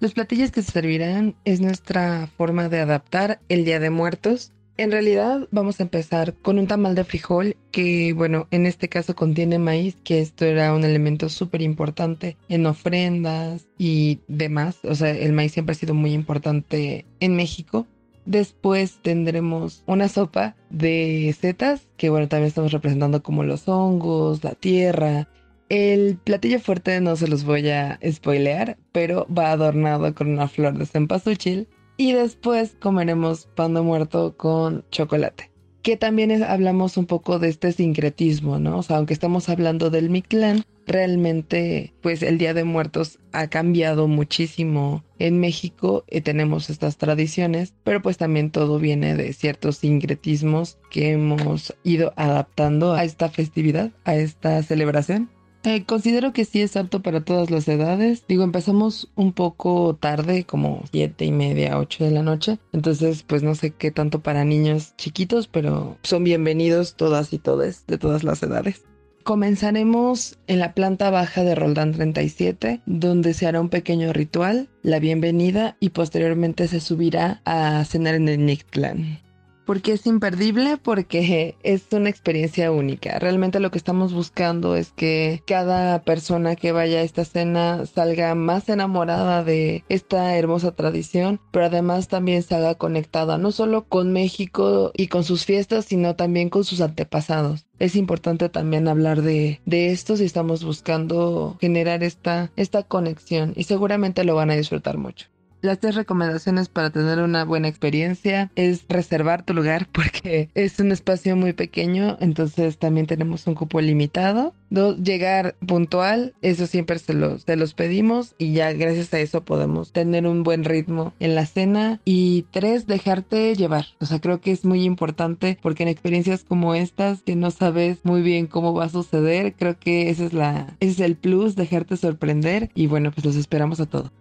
Los 0.00 0.12
platillos 0.12 0.50
que 0.50 0.62
se 0.62 0.72
servirán 0.72 1.34
es 1.44 1.60
nuestra 1.60 2.28
forma 2.36 2.68
de 2.68 2.80
adaptar 2.80 3.40
el 3.48 3.64
Día 3.64 3.80
de 3.80 3.90
Muertos. 3.90 4.52
En 4.76 4.90
realidad 4.90 5.48
vamos 5.50 5.78
a 5.78 5.84
empezar 5.84 6.34
con 6.34 6.58
un 6.58 6.66
tamal 6.66 6.94
de 6.94 7.04
frijol 7.04 7.56
que, 7.70 8.12
bueno, 8.12 8.48
en 8.50 8.66
este 8.66 8.88
caso 8.88 9.14
contiene 9.14 9.58
maíz, 9.58 9.96
que 10.02 10.20
esto 10.20 10.44
era 10.44 10.74
un 10.74 10.84
elemento 10.84 11.28
súper 11.28 11.62
importante 11.62 12.36
en 12.48 12.66
ofrendas 12.66 13.66
y 13.78 14.18
demás. 14.26 14.78
O 14.82 14.94
sea, 14.94 15.10
el 15.10 15.32
maíz 15.32 15.52
siempre 15.52 15.72
ha 15.72 15.76
sido 15.78 15.94
muy 15.94 16.12
importante 16.12 17.06
en 17.20 17.36
México. 17.36 17.86
Después 18.26 19.00
tendremos 19.02 19.82
una 19.86 20.08
sopa 20.08 20.56
de 20.70 21.34
setas, 21.38 21.88
que 21.96 22.10
bueno, 22.10 22.28
también 22.28 22.48
estamos 22.48 22.72
representando 22.72 23.22
como 23.22 23.44
los 23.44 23.68
hongos, 23.68 24.42
la 24.42 24.54
tierra. 24.54 25.28
El 25.68 26.18
platillo 26.22 26.60
fuerte 26.60 27.00
no 27.00 27.16
se 27.16 27.28
los 27.28 27.44
voy 27.44 27.68
a 27.70 27.98
spoilear, 28.10 28.78
pero 28.92 29.26
va 29.26 29.50
adornado 29.50 30.14
con 30.14 30.30
una 30.30 30.48
flor 30.48 30.78
de 30.78 30.86
cempasúchil. 30.86 31.68
Y 31.96 32.12
después 32.12 32.76
comeremos 32.80 33.46
pan 33.54 33.74
de 33.74 33.82
muerto 33.82 34.36
con 34.36 34.84
chocolate. 34.90 35.53
Que 35.84 35.98
también 35.98 36.42
hablamos 36.42 36.96
un 36.96 37.04
poco 37.04 37.38
de 37.38 37.50
este 37.50 37.70
sincretismo, 37.70 38.58
¿no? 38.58 38.78
O 38.78 38.82
sea, 38.82 38.96
aunque 38.96 39.12
estamos 39.12 39.50
hablando 39.50 39.90
del 39.90 40.08
Mictlán, 40.08 40.64
realmente 40.86 41.92
pues 42.00 42.22
el 42.22 42.38
Día 42.38 42.54
de 42.54 42.64
Muertos 42.64 43.18
ha 43.32 43.48
cambiado 43.48 44.08
muchísimo 44.08 45.04
en 45.18 45.40
México 45.40 46.02
y 46.10 46.22
tenemos 46.22 46.70
estas 46.70 46.96
tradiciones, 46.96 47.74
pero 47.84 48.00
pues 48.00 48.16
también 48.16 48.50
todo 48.50 48.78
viene 48.78 49.14
de 49.14 49.34
ciertos 49.34 49.76
sincretismos 49.76 50.78
que 50.90 51.12
hemos 51.12 51.74
ido 51.84 52.14
adaptando 52.16 52.94
a 52.94 53.04
esta 53.04 53.28
festividad, 53.28 53.90
a 54.04 54.16
esta 54.16 54.62
celebración. 54.62 55.28
Eh, 55.64 55.84
considero 55.84 56.34
que 56.34 56.44
sí 56.44 56.60
es 56.60 56.76
apto 56.76 57.00
para 57.00 57.24
todas 57.24 57.50
las 57.50 57.66
edades. 57.68 58.24
Digo, 58.28 58.44
empezamos 58.44 59.10
un 59.14 59.32
poco 59.32 59.96
tarde, 59.98 60.44
como 60.44 60.84
siete 60.92 61.24
y 61.24 61.32
media, 61.32 61.78
ocho 61.78 62.04
de 62.04 62.10
la 62.10 62.22
noche. 62.22 62.58
Entonces, 62.72 63.22
pues 63.22 63.42
no 63.42 63.54
sé 63.54 63.70
qué 63.70 63.90
tanto 63.90 64.20
para 64.20 64.44
niños 64.44 64.94
chiquitos, 64.96 65.48
pero 65.48 65.96
son 66.02 66.22
bienvenidos 66.22 66.96
todas 66.96 67.32
y 67.32 67.38
todes 67.38 67.86
de 67.86 67.96
todas 67.96 68.24
las 68.24 68.42
edades. 68.42 68.84
Comenzaremos 69.22 70.38
en 70.48 70.58
la 70.58 70.74
planta 70.74 71.08
baja 71.08 71.44
de 71.44 71.54
Roldán 71.54 71.92
37, 71.92 72.82
donde 72.84 73.32
se 73.32 73.46
hará 73.46 73.58
un 73.58 73.70
pequeño 73.70 74.12
ritual, 74.12 74.68
la 74.82 74.98
bienvenida 74.98 75.78
y 75.80 75.90
posteriormente 75.90 76.68
se 76.68 76.80
subirá 76.80 77.40
a 77.46 77.82
cenar 77.86 78.16
en 78.16 78.28
el 78.28 78.44
Nictlán. 78.44 79.23
¿Por 79.64 79.80
qué 79.80 79.92
es 79.92 80.06
imperdible? 80.06 80.76
Porque 80.76 81.56
es 81.62 81.84
una 81.92 82.10
experiencia 82.10 82.70
única. 82.70 83.18
Realmente 83.18 83.60
lo 83.60 83.70
que 83.70 83.78
estamos 83.78 84.12
buscando 84.12 84.76
es 84.76 84.92
que 84.92 85.42
cada 85.46 86.02
persona 86.02 86.54
que 86.54 86.72
vaya 86.72 86.98
a 86.98 87.02
esta 87.02 87.24
cena 87.24 87.86
salga 87.86 88.34
más 88.34 88.68
enamorada 88.68 89.42
de 89.42 89.82
esta 89.88 90.36
hermosa 90.36 90.72
tradición, 90.72 91.40
pero 91.50 91.66
además 91.66 92.08
también 92.08 92.42
salga 92.42 92.74
conectada 92.74 93.38
no 93.38 93.52
solo 93.52 93.84
con 93.84 94.12
México 94.12 94.92
y 94.94 95.06
con 95.08 95.24
sus 95.24 95.46
fiestas, 95.46 95.86
sino 95.86 96.14
también 96.14 96.50
con 96.50 96.64
sus 96.64 96.82
antepasados. 96.82 97.66
Es 97.78 97.96
importante 97.96 98.50
también 98.50 98.86
hablar 98.86 99.22
de, 99.22 99.60
de 99.64 99.92
esto 99.92 100.16
si 100.16 100.24
estamos 100.24 100.62
buscando 100.62 101.56
generar 101.60 102.02
esta, 102.02 102.52
esta 102.56 102.82
conexión 102.82 103.54
y 103.56 103.64
seguramente 103.64 104.24
lo 104.24 104.34
van 104.34 104.50
a 104.50 104.56
disfrutar 104.56 104.98
mucho. 104.98 105.33
Las 105.64 105.80
tres 105.80 105.94
recomendaciones 105.94 106.68
para 106.68 106.90
tener 106.90 107.20
una 107.20 107.46
buena 107.46 107.68
experiencia 107.68 108.50
es 108.54 108.84
reservar 108.86 109.46
tu 109.46 109.54
lugar 109.54 109.88
porque 109.92 110.50
es 110.54 110.78
un 110.78 110.92
espacio 110.92 111.36
muy 111.36 111.54
pequeño, 111.54 112.18
entonces 112.20 112.76
también 112.76 113.06
tenemos 113.06 113.46
un 113.46 113.54
cupo 113.54 113.80
limitado. 113.80 114.54
Dos, 114.68 114.98
llegar 114.98 115.56
puntual, 115.66 116.34
eso 116.42 116.66
siempre 116.66 116.98
se 116.98 117.14
los, 117.14 117.44
se 117.44 117.56
los 117.56 117.72
pedimos 117.72 118.34
y 118.36 118.52
ya 118.52 118.74
gracias 118.74 119.14
a 119.14 119.20
eso 119.20 119.42
podemos 119.46 119.90
tener 119.90 120.26
un 120.26 120.42
buen 120.42 120.64
ritmo 120.64 121.14
en 121.18 121.34
la 121.34 121.46
cena. 121.46 121.98
Y 122.04 122.44
tres, 122.50 122.86
dejarte 122.86 123.54
llevar. 123.54 123.86
O 124.00 124.04
sea, 124.04 124.20
creo 124.20 124.42
que 124.42 124.50
es 124.50 124.66
muy 124.66 124.84
importante 124.84 125.58
porque 125.62 125.84
en 125.84 125.88
experiencias 125.88 126.44
como 126.44 126.74
estas 126.74 127.22
que 127.22 127.36
no 127.36 127.50
sabes 127.50 128.00
muy 128.04 128.20
bien 128.20 128.48
cómo 128.48 128.74
va 128.74 128.84
a 128.84 128.90
suceder, 128.90 129.54
creo 129.54 129.78
que 129.78 130.10
ese 130.10 130.26
es, 130.26 130.34
la, 130.34 130.76
ese 130.80 130.92
es 130.92 131.00
el 131.00 131.16
plus, 131.16 131.56
dejarte 131.56 131.96
sorprender 131.96 132.70
y 132.74 132.86
bueno, 132.86 133.12
pues 133.12 133.24
los 133.24 133.36
esperamos 133.36 133.80
a 133.80 133.86
todos 133.86 134.12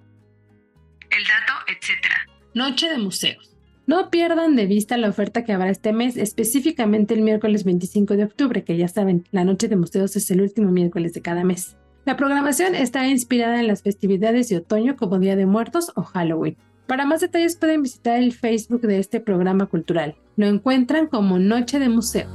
el 1.17 1.23
dato, 1.23 1.53
etc. 1.67 2.07
Noche 2.53 2.89
de 2.89 2.97
museos. 2.97 3.55
No 3.85 4.09
pierdan 4.09 4.55
de 4.55 4.65
vista 4.65 4.95
la 4.97 5.09
oferta 5.09 5.43
que 5.43 5.51
habrá 5.51 5.69
este 5.69 5.91
mes, 5.91 6.15
específicamente 6.15 7.13
el 7.13 7.21
miércoles 7.21 7.65
25 7.65 8.15
de 8.15 8.23
octubre, 8.23 8.63
que 8.63 8.77
ya 8.77 8.87
saben, 8.87 9.27
la 9.31 9.43
Noche 9.43 9.67
de 9.67 9.75
Museos 9.75 10.15
es 10.15 10.31
el 10.31 10.41
último 10.41 10.71
miércoles 10.71 11.13
de 11.13 11.21
cada 11.21 11.43
mes. 11.43 11.75
La 12.05 12.17
programación 12.17 12.75
está 12.75 13.07
inspirada 13.07 13.59
en 13.59 13.67
las 13.67 13.81
festividades 13.81 14.49
de 14.49 14.57
otoño 14.57 14.95
como 14.95 15.19
Día 15.19 15.35
de 15.35 15.45
Muertos 15.45 15.91
o 15.95 16.03
Halloween. 16.03 16.57
Para 16.87 17.05
más 17.05 17.21
detalles 17.21 17.57
pueden 17.57 17.83
visitar 17.83 18.17
el 18.17 18.33
Facebook 18.33 18.81
de 18.81 18.99
este 18.99 19.19
programa 19.19 19.67
cultural. 19.67 20.15
Lo 20.35 20.47
encuentran 20.47 21.07
como 21.07 21.39
Noche 21.39 21.79
de 21.79 21.89
Museo. 21.89 22.27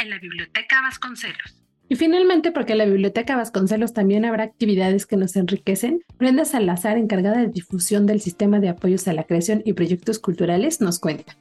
En 0.00 0.10
la 0.10 0.18
Biblioteca 0.18 0.82
Vasconcelos. 0.82 1.62
Y 1.88 1.94
finalmente, 1.94 2.50
porque 2.50 2.74
la 2.74 2.84
Biblioteca 2.84 3.36
Vasconcelos 3.36 3.92
también 3.92 4.24
habrá 4.24 4.44
actividades 4.44 5.06
que 5.06 5.16
nos 5.16 5.36
enriquecen, 5.36 6.02
Brenda 6.18 6.44
Salazar, 6.44 6.98
encargada 6.98 7.38
de 7.38 7.48
difusión 7.48 8.06
del 8.06 8.20
sistema 8.20 8.58
de 8.58 8.70
apoyos 8.70 9.06
a 9.06 9.12
la 9.12 9.24
creación 9.24 9.62
y 9.64 9.74
proyectos 9.74 10.18
culturales, 10.18 10.80
nos 10.80 10.98
cuenta. 10.98 11.36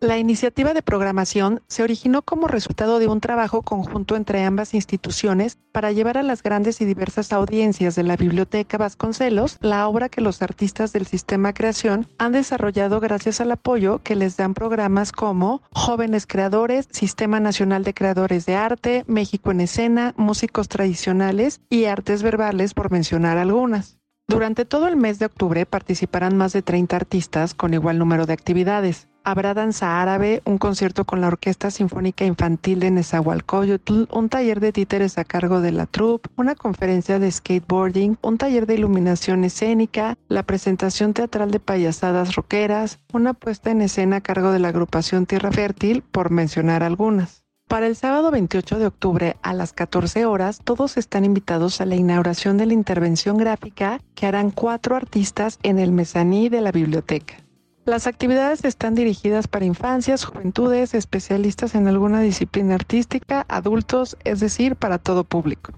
La 0.00 0.18
iniciativa 0.18 0.74
de 0.74 0.82
programación 0.82 1.62
se 1.68 1.82
originó 1.82 2.20
como 2.20 2.48
resultado 2.48 2.98
de 2.98 3.08
un 3.08 3.20
trabajo 3.20 3.62
conjunto 3.62 4.14
entre 4.14 4.44
ambas 4.44 4.74
instituciones 4.74 5.56
para 5.72 5.90
llevar 5.90 6.18
a 6.18 6.22
las 6.22 6.42
grandes 6.42 6.82
y 6.82 6.84
diversas 6.84 7.32
audiencias 7.32 7.94
de 7.94 8.02
la 8.02 8.16
Biblioteca 8.16 8.76
Vasconcelos 8.76 9.56
la 9.62 9.88
obra 9.88 10.10
que 10.10 10.20
los 10.20 10.42
artistas 10.42 10.92
del 10.92 11.06
sistema 11.06 11.54
creación 11.54 12.08
han 12.18 12.32
desarrollado 12.32 13.00
gracias 13.00 13.40
al 13.40 13.52
apoyo 13.52 14.02
que 14.02 14.16
les 14.16 14.36
dan 14.36 14.52
programas 14.52 15.12
como 15.12 15.62
Jóvenes 15.72 16.26
Creadores, 16.26 16.88
Sistema 16.90 17.40
Nacional 17.40 17.82
de 17.82 17.94
Creadores 17.94 18.44
de 18.44 18.54
Arte, 18.54 19.04
México 19.06 19.50
en 19.50 19.62
Escena, 19.62 20.12
Músicos 20.18 20.68
Tradicionales 20.68 21.62
y 21.70 21.86
Artes 21.86 22.22
Verbales, 22.22 22.74
por 22.74 22.90
mencionar 22.90 23.38
algunas. 23.38 23.96
Durante 24.28 24.66
todo 24.66 24.88
el 24.88 24.96
mes 24.96 25.18
de 25.18 25.26
octubre 25.26 25.64
participarán 25.64 26.36
más 26.36 26.52
de 26.52 26.60
30 26.60 26.96
artistas 26.96 27.54
con 27.54 27.72
igual 27.72 27.98
número 27.98 28.26
de 28.26 28.34
actividades. 28.34 29.08
Habrá 29.28 29.54
danza 29.54 30.00
árabe, 30.00 30.40
un 30.44 30.56
concierto 30.56 31.04
con 31.04 31.20
la 31.20 31.26
Orquesta 31.26 31.72
Sinfónica 31.72 32.24
Infantil 32.24 32.78
de 32.78 32.92
Nezahualcóyotl, 32.92 34.06
un 34.12 34.28
taller 34.28 34.60
de 34.60 34.70
títeres 34.70 35.18
a 35.18 35.24
cargo 35.24 35.60
de 35.60 35.72
la 35.72 35.86
troupe, 35.86 36.30
una 36.36 36.54
conferencia 36.54 37.18
de 37.18 37.32
skateboarding, 37.32 38.18
un 38.22 38.38
taller 38.38 38.66
de 38.66 38.74
iluminación 38.74 39.42
escénica, 39.42 40.16
la 40.28 40.44
presentación 40.44 41.12
teatral 41.12 41.50
de 41.50 41.58
payasadas 41.58 42.36
roqueras, 42.36 43.00
una 43.12 43.34
puesta 43.34 43.72
en 43.72 43.82
escena 43.82 44.18
a 44.18 44.20
cargo 44.20 44.52
de 44.52 44.60
la 44.60 44.68
agrupación 44.68 45.26
Tierra 45.26 45.50
Fértil, 45.50 46.02
por 46.02 46.30
mencionar 46.30 46.84
algunas. 46.84 47.42
Para 47.66 47.88
el 47.88 47.96
sábado 47.96 48.30
28 48.30 48.78
de 48.78 48.86
octubre 48.86 49.36
a 49.42 49.54
las 49.54 49.72
14 49.72 50.24
horas, 50.24 50.60
todos 50.62 50.96
están 50.96 51.24
invitados 51.24 51.80
a 51.80 51.84
la 51.84 51.96
inauguración 51.96 52.58
de 52.58 52.66
la 52.66 52.74
intervención 52.74 53.38
gráfica 53.38 54.00
que 54.14 54.26
harán 54.26 54.52
cuatro 54.52 54.94
artistas 54.94 55.58
en 55.64 55.80
el 55.80 55.90
mezaní 55.90 56.48
de 56.48 56.60
la 56.60 56.70
biblioteca. 56.70 57.38
Las 57.86 58.08
actividades 58.08 58.64
están 58.64 58.96
dirigidas 58.96 59.46
para 59.46 59.64
infancias, 59.64 60.24
juventudes, 60.24 60.92
especialistas 60.92 61.76
en 61.76 61.86
alguna 61.86 62.20
disciplina 62.20 62.74
artística, 62.74 63.46
adultos, 63.48 64.16
es 64.24 64.40
decir, 64.40 64.74
para 64.74 64.98
todo 64.98 65.22
público. 65.22 65.72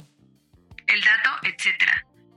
El 0.87 1.01
dato, 1.03 1.47
etc. 1.47 1.85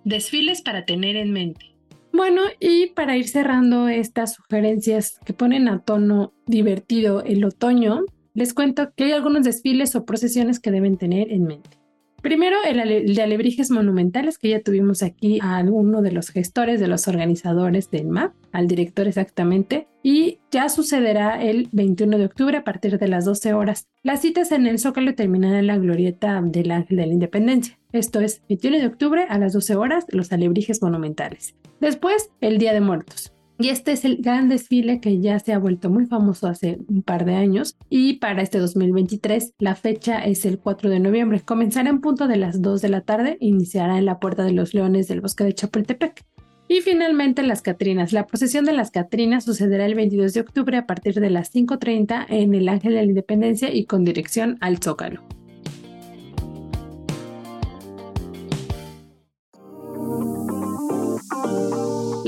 Desfiles 0.04 0.62
para 0.62 0.84
tener 0.84 1.16
en 1.16 1.32
mente. 1.32 1.74
Bueno, 2.12 2.42
y 2.60 2.88
para 2.88 3.16
ir 3.16 3.30
cerrando 3.30 3.88
estas 3.88 4.34
sugerencias 4.34 5.18
que 5.25 5.32
ponen 5.32 5.70
a 5.70 5.80
tono 5.80 6.34
divertido 6.46 7.24
el 7.24 7.46
otoño, 7.46 8.01
les 8.34 8.54
cuento 8.54 8.92
que 8.94 9.06
hay 9.06 9.12
algunos 9.13 9.46
desfiles 9.46 9.96
o 9.96 10.04
procesiones 10.04 10.60
que 10.60 10.72
deben 10.72 10.98
tener 10.98 11.32
en 11.32 11.44
mente. 11.46 11.81
Primero, 12.22 12.58
el, 12.68 13.16
de 13.16 13.22
alebrijes 13.22 13.72
monumentales, 13.72 14.38
que 14.38 14.50
ya 14.50 14.62
tuvimos 14.62 15.01
aquí 15.01 15.40
a 15.42 15.60
uno 15.62 16.01
de 16.01 16.12
los 16.12 16.30
gestores, 16.30 16.80
de 16.80 16.88
los 16.88 17.08
organizadores 17.08 17.90
del 17.90 18.08
MAP, 18.08 18.34
al 18.51 18.68
director 18.68 19.08
exactamente, 19.08 19.88
y 20.04 20.40
ya 20.51 20.70
sucederá 20.70 21.42
el 21.42 21.68
21 21.72 22.18
de 22.18 22.25
octubre 22.25 22.58
a 22.58 22.63
partir 22.63 23.00
de 23.00 23.08
las 23.08 23.25
12 23.25 23.54
horas. 23.54 23.88
Las 24.04 24.22
citas 24.22 24.51
en 24.51 24.68
el 24.68 24.80
Zócalo 24.80 25.16
terminarán 25.16 25.60
en 25.60 25.68
la 25.68 25.78
glorieta 25.78 26.42
del 26.44 26.72
Ángel 26.72 26.98
de 26.98 27.08
la 27.08 27.13
Independencia. 27.13 27.78
Esto 27.92 28.20
es 28.20 28.42
21 28.50 28.78
de 28.78 28.88
octubre 28.88 29.25
a 29.28 29.38
las 29.38 29.54
12 29.54 29.75
horas, 29.75 30.06
los 30.10 30.32
alebrijes 30.32 30.82
monumentales. 30.82 31.56
Después, 31.80 32.30
el 32.40 32.58
Día 32.58 32.74
de 32.74 32.82
Muertos. 32.82 33.34
Y 33.62 33.70
este 33.70 33.91
es 33.91 34.06
el 34.06 34.18
gran 34.18 34.50
desfile 34.50 35.00
que 35.00 35.20
ya 35.20 35.38
se 35.38 35.53
ha 35.53 35.60
vuelto 35.60 35.91
muy 35.91 36.08
famoso 36.08 36.48
hace 36.48 36.80
un 36.88 37.03
par 37.03 37.25
de 37.25 37.36
años. 37.36 37.77
Y 37.91 38.13
para 38.13 38.41
este 38.41 38.58
2023, 38.58 39.53
la 39.60 39.75
fecha 39.75 40.18
es 40.25 40.46
el 40.46 40.58
4 40.58 40.89
de 40.89 41.00
noviembre. 41.00 41.41
Comenzará 41.41 41.91
en 41.91 42.01
punto 42.01 42.27
de 42.27 42.38
las 42.38 42.63
2 42.63 42.82
de 42.82 42.89
la 42.89 43.01
tarde. 43.01 43.38
Iniciará 43.39 44.00
en 44.00 44.06
la 44.06 44.20
Puerta 44.20 44.44
de 44.44 44.53
los 44.53 44.74
Leones 44.74 45.08
del 45.08 45.22
Bosque 45.22 45.44
de 45.44 45.53
Chapultepec. 45.53 46.25
Y 46.70 46.82
finalmente 46.82 47.44
las 47.44 47.62
Catrinas. 47.62 48.13
La 48.13 48.25
procesión 48.25 48.65
de 48.65 48.74
las 48.74 48.89
Catrinas 48.89 49.44
sucederá 49.44 49.86
el 49.86 49.94
22 49.94 50.34
de 50.34 50.41
octubre 50.41 50.77
a 50.77 50.88
partir 50.88 51.20
de 51.20 51.30
las 51.30 51.53
5.30 51.53 52.25
en 52.30 52.56
el 52.56 52.68
Ángel 52.68 52.94
de 52.94 53.01
la 53.01 53.03
Independencia 53.03 53.72
y 53.72 53.86
con 53.86 54.03
dirección 54.03 54.58
al 54.62 54.80
Zócalo. 54.80 55.22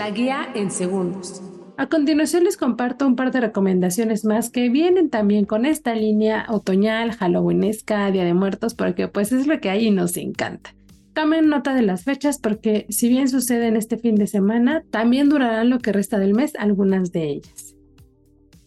La 0.03 0.11
guía 0.11 0.49
en 0.53 0.69
segundos. 0.69 1.41
A 1.77 1.87
continuación 1.87 2.43
les 2.43 2.57
comparto 2.57 3.07
un 3.07 3.15
par 3.15 3.31
de 3.31 3.39
recomendaciones 3.39 4.25
más 4.25 4.49
que 4.49 4.67
vienen 4.67 5.09
también 5.09 5.45
con 5.45 5.65
esta 5.65 5.95
línea 5.95 6.45
otoñal, 6.49 7.13
halloweenesca, 7.13 8.11
Día 8.11 8.25
de 8.25 8.33
Muertos, 8.33 8.73
porque 8.73 9.07
pues 9.07 9.31
es 9.31 9.47
lo 9.47 9.61
que 9.61 9.69
hay 9.69 9.87
y 9.87 9.91
nos 9.91 10.17
encanta. 10.17 10.75
Tomen 11.13 11.47
nota 11.47 11.73
de 11.73 11.83
las 11.83 12.03
fechas 12.03 12.37
porque 12.37 12.85
si 12.89 13.07
bien 13.07 13.29
sucede 13.29 13.67
en 13.67 13.77
este 13.77 13.95
fin 13.95 14.15
de 14.15 14.27
semana, 14.27 14.83
también 14.91 15.29
durarán 15.29 15.69
lo 15.69 15.79
que 15.79 15.93
resta 15.93 16.19
del 16.19 16.33
mes 16.33 16.51
algunas 16.57 17.13
de 17.13 17.29
ellas. 17.29 17.73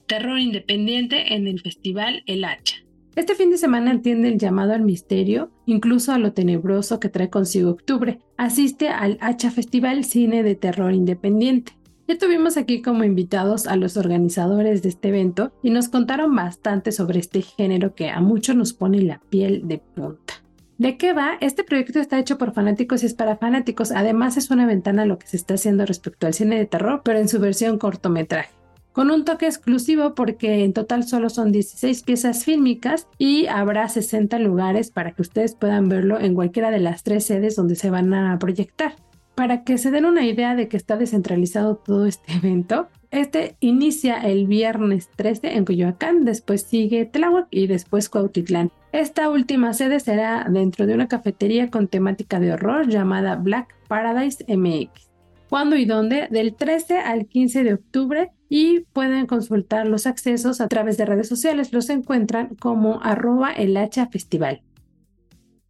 Terror 0.07 0.39
independiente 0.39 1.35
en 1.35 1.49
el 1.49 1.61
festival 1.61 2.23
El 2.25 2.47
Hacha. 2.47 2.76
Este 3.17 3.35
fin 3.35 3.49
de 3.49 3.57
semana 3.57 3.93
entiende 3.93 4.29
el 4.29 4.37
llamado 4.37 4.75
al 4.75 4.83
misterio, 4.83 5.51
incluso 5.65 6.13
a 6.13 6.19
lo 6.19 6.35
tenebroso 6.35 7.01
que 7.01 7.09
trae 7.09 7.31
consigo 7.31 7.71
octubre. 7.71 8.21
Asiste 8.37 8.91
al 8.91 9.17
Hacha 9.23 9.51
Festival 9.51 10.05
Cine 10.05 10.43
de 10.43 10.55
Terror 10.55 10.93
Independiente. 10.93 11.73
Ya 12.07 12.19
tuvimos 12.19 12.59
aquí 12.59 12.83
como 12.83 13.05
invitados 13.05 13.67
a 13.69 13.77
los 13.77 13.97
organizadores 13.97 14.83
de 14.83 14.91
este 14.91 15.09
evento 15.09 15.51
y 15.63 15.71
nos 15.71 15.89
contaron 15.89 16.37
bastante 16.37 16.93
sobre 16.93 17.19
este 17.19 17.41
género 17.41 17.95
que 17.95 18.11
a 18.11 18.21
muchos 18.21 18.55
nos 18.55 18.75
pone 18.75 19.01
la 19.01 19.23
piel 19.31 19.67
de 19.67 19.79
punta. 19.79 20.35
¿De 20.77 20.99
qué 20.99 21.15
va? 21.15 21.39
Este 21.41 21.65
proyecto 21.65 22.01
está 22.01 22.19
hecho 22.19 22.37
por 22.37 22.53
fanáticos 22.53 23.03
y 23.03 23.07
es 23.07 23.15
para 23.15 23.39
fanáticos. 23.39 23.93
Además 23.93 24.37
es 24.37 24.51
una 24.51 24.67
ventana 24.67 25.03
a 25.03 25.07
lo 25.07 25.19
que 25.19 25.27
se 25.27 25.39
está 25.39 25.55
haciendo 25.55 25.87
respecto 25.87 26.27
al 26.27 26.35
cine 26.35 26.59
de 26.59 26.67
terror, 26.67 27.01
pero 27.03 27.19
en 27.19 27.29
su 27.29 27.41
versión 27.41 27.79
cortometraje 27.79 28.51
con 28.97 29.11
un 29.11 29.27
toque 29.27 29.45
exclusivo 29.45 30.15
porque 30.15 30.65
en 30.65 30.73
total 30.73 31.07
solo 31.07 31.29
son 31.29 31.53
16 31.53 32.03
piezas 32.03 32.47
fílmicas 32.47 33.07
y 33.19 33.45
habrá 33.45 33.87
60 33.91 34.39
lugares 34.39 34.91
para 34.91 35.13
que 35.13 35.21
ustedes 35.21 35.55
puedan 35.55 35.91
verlo 35.91 36.19
en 36.19 36.35
cualquiera 36.35 36.71
de 36.71 36.81
las 36.81 37.03
tres 37.03 37.27
sedes 37.27 37.57
donde 37.57 37.77
se 37.77 37.91
van 37.91 38.15
a 38.15 38.39
proyectar. 38.39 38.95
Para 39.35 39.65
que 39.65 39.77
se 39.77 39.91
den 39.91 40.07
una 40.07 40.25
idea 40.25 40.55
de 40.55 40.69
que 40.69 40.79
está 40.79 40.97
descentralizado 40.97 41.77
todo 41.77 42.07
este 42.07 42.33
evento, 42.39 42.89
este 43.11 43.57
inicia 43.61 44.17
el 44.17 44.47
viernes 44.47 45.11
13 45.15 45.59
en 45.59 45.67
Coyoacán, 45.67 46.25
después 46.25 46.63
sigue 46.63 47.05
Tláhuac 47.05 47.49
y 47.51 47.67
después 47.67 48.09
Cuautitlán. 48.09 48.73
Esta 48.93 49.29
última 49.29 49.75
sede 49.75 50.01
será 50.01 50.47
dentro 50.49 50.87
de 50.87 50.95
una 50.95 51.07
cafetería 51.07 51.71
con 51.71 51.89
temática 51.89 52.41
de 52.41 52.55
horror 52.55 52.89
llamada 52.89 53.37
Black 53.37 53.75
Paradise 53.89 54.43
MX. 54.49 55.07
¿Cuándo 55.49 55.77
y 55.77 55.85
dónde? 55.85 56.29
Del 56.31 56.55
13 56.55 56.99
al 56.99 57.27
15 57.27 57.65
de 57.65 57.75
octubre 57.75 58.31
y 58.49 58.81
pueden 58.93 59.27
consultar 59.27 59.87
los 59.87 60.07
accesos 60.07 60.61
a 60.61 60.69
través 60.69 60.97
de 60.97 61.07
redes 61.07 61.29
sociales. 61.29 61.73
Los 61.73 61.89
encuentran 61.89 62.57
como 62.57 63.01
arroba 63.03 63.53
el 63.53 63.77
hacha 63.77 64.07
festival. 64.09 64.63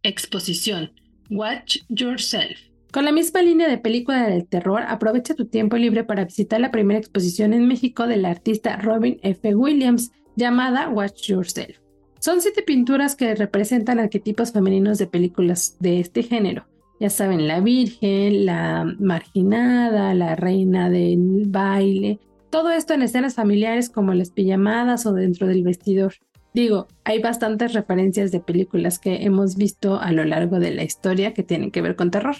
Exposición. 0.03 0.91
Watch 1.29 1.79
Yourself. 1.89 2.57
Con 2.91 3.05
la 3.05 3.11
misma 3.11 3.41
línea 3.41 3.67
de 3.67 3.77
película 3.77 4.27
del 4.27 4.47
terror, 4.47 4.81
aprovecha 4.87 5.35
tu 5.35 5.45
tiempo 5.45 5.77
libre 5.77 6.03
para 6.03 6.25
visitar 6.25 6.59
la 6.59 6.71
primera 6.71 6.99
exposición 6.99 7.53
en 7.53 7.67
México 7.67 8.07
del 8.07 8.25
artista 8.25 8.77
Robin 8.77 9.19
F. 9.21 9.53
Williams, 9.53 10.11
llamada 10.35 10.89
Watch 10.89 11.27
Yourself. 11.27 11.77
Son 12.19 12.41
siete 12.41 12.63
pinturas 12.63 13.15
que 13.15 13.35
representan 13.35 13.99
arquetipos 13.99 14.51
femeninos 14.51 14.97
de 14.97 15.07
películas 15.07 15.75
de 15.79 15.99
este 15.99 16.23
género. 16.23 16.65
Ya 16.99 17.09
saben, 17.09 17.47
la 17.47 17.59
Virgen, 17.59 18.45
la 18.45 18.85
marginada, 18.99 20.13
la 20.15 20.35
reina 20.35 20.89
del 20.89 21.43
baile, 21.47 22.19
todo 22.49 22.71
esto 22.71 22.93
en 22.93 23.03
escenas 23.03 23.35
familiares 23.35 23.89
como 23.89 24.13
las 24.13 24.31
pijamadas 24.31 25.05
o 25.05 25.13
dentro 25.13 25.47
del 25.47 25.63
vestidor. 25.63 26.13
Digo, 26.53 26.87
hay 27.03 27.21
bastantes 27.21 27.73
referencias 27.73 28.31
de 28.31 28.39
películas 28.39 28.97
que 28.97 29.25
hemos 29.25 29.57
visto 29.57 29.99
a 29.99 30.11
lo 30.11 30.23
largo 30.25 30.59
de 30.59 30.73
la 30.73 30.83
historia 30.83 31.33
que 31.33 31.43
tienen 31.43 31.69
que 31.71 31.81
ver 31.81 31.95
con 31.95 32.09
terror. 32.09 32.35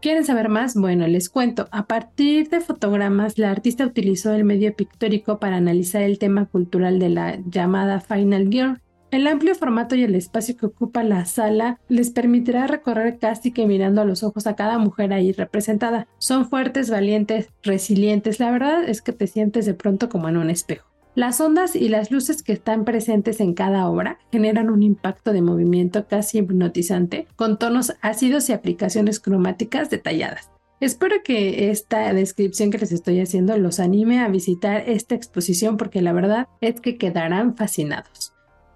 ¿Quieren 0.00 0.24
saber 0.24 0.48
más? 0.48 0.74
Bueno, 0.74 1.06
les 1.06 1.28
cuento. 1.28 1.68
A 1.70 1.86
partir 1.86 2.48
de 2.48 2.60
fotogramas, 2.60 3.38
la 3.38 3.50
artista 3.50 3.84
utilizó 3.84 4.32
el 4.32 4.44
medio 4.44 4.74
pictórico 4.74 5.38
para 5.38 5.56
analizar 5.56 6.02
el 6.02 6.18
tema 6.18 6.46
cultural 6.46 6.98
de 6.98 7.10
la 7.10 7.38
llamada 7.46 8.00
Final 8.00 8.48
Girl, 8.50 8.80
el 9.10 9.26
amplio 9.26 9.54
formato 9.54 9.96
y 9.96 10.04
el 10.04 10.14
espacio 10.14 10.56
que 10.56 10.66
ocupa 10.66 11.02
la 11.02 11.24
sala 11.24 11.80
les 11.88 12.10
permitirá 12.10 12.66
recorrer 12.66 13.18
casi 13.18 13.50
que 13.50 13.66
mirando 13.66 14.00
a 14.00 14.04
los 14.04 14.22
ojos 14.22 14.46
a 14.46 14.54
cada 14.54 14.78
mujer 14.78 15.12
ahí 15.12 15.32
representada. 15.32 16.06
Son 16.18 16.48
fuertes, 16.48 16.90
valientes, 16.90 17.48
resilientes. 17.62 18.38
La 18.38 18.50
verdad 18.50 18.84
es 18.88 19.02
que 19.02 19.12
te 19.12 19.26
sientes 19.26 19.66
de 19.66 19.74
pronto 19.74 20.08
como 20.08 20.28
en 20.28 20.36
un 20.36 20.48
espejo. 20.48 20.88
Las 21.16 21.40
ondas 21.40 21.74
y 21.74 21.88
las 21.88 22.12
luces 22.12 22.44
que 22.44 22.52
están 22.52 22.84
presentes 22.84 23.40
en 23.40 23.54
cada 23.54 23.88
obra 23.88 24.20
generan 24.30 24.70
un 24.70 24.84
impacto 24.84 25.32
de 25.32 25.42
movimiento 25.42 26.06
casi 26.06 26.38
hipnotizante, 26.38 27.26
con 27.34 27.58
tonos 27.58 27.94
ácidos 28.00 28.48
y 28.48 28.52
aplicaciones 28.52 29.18
cromáticas 29.18 29.90
detalladas. 29.90 30.50
Espero 30.78 31.16
que 31.24 31.70
esta 31.70 32.14
descripción 32.14 32.70
que 32.70 32.78
les 32.78 32.92
estoy 32.92 33.20
haciendo 33.20 33.58
los 33.58 33.80
anime 33.80 34.20
a 34.20 34.28
visitar 34.28 34.88
esta 34.88 35.16
exposición 35.16 35.76
porque 35.76 36.00
la 36.00 36.12
verdad 36.12 36.46
es 36.60 36.80
que 36.80 36.96
quedarán 36.96 37.56
fascinados 37.56 38.32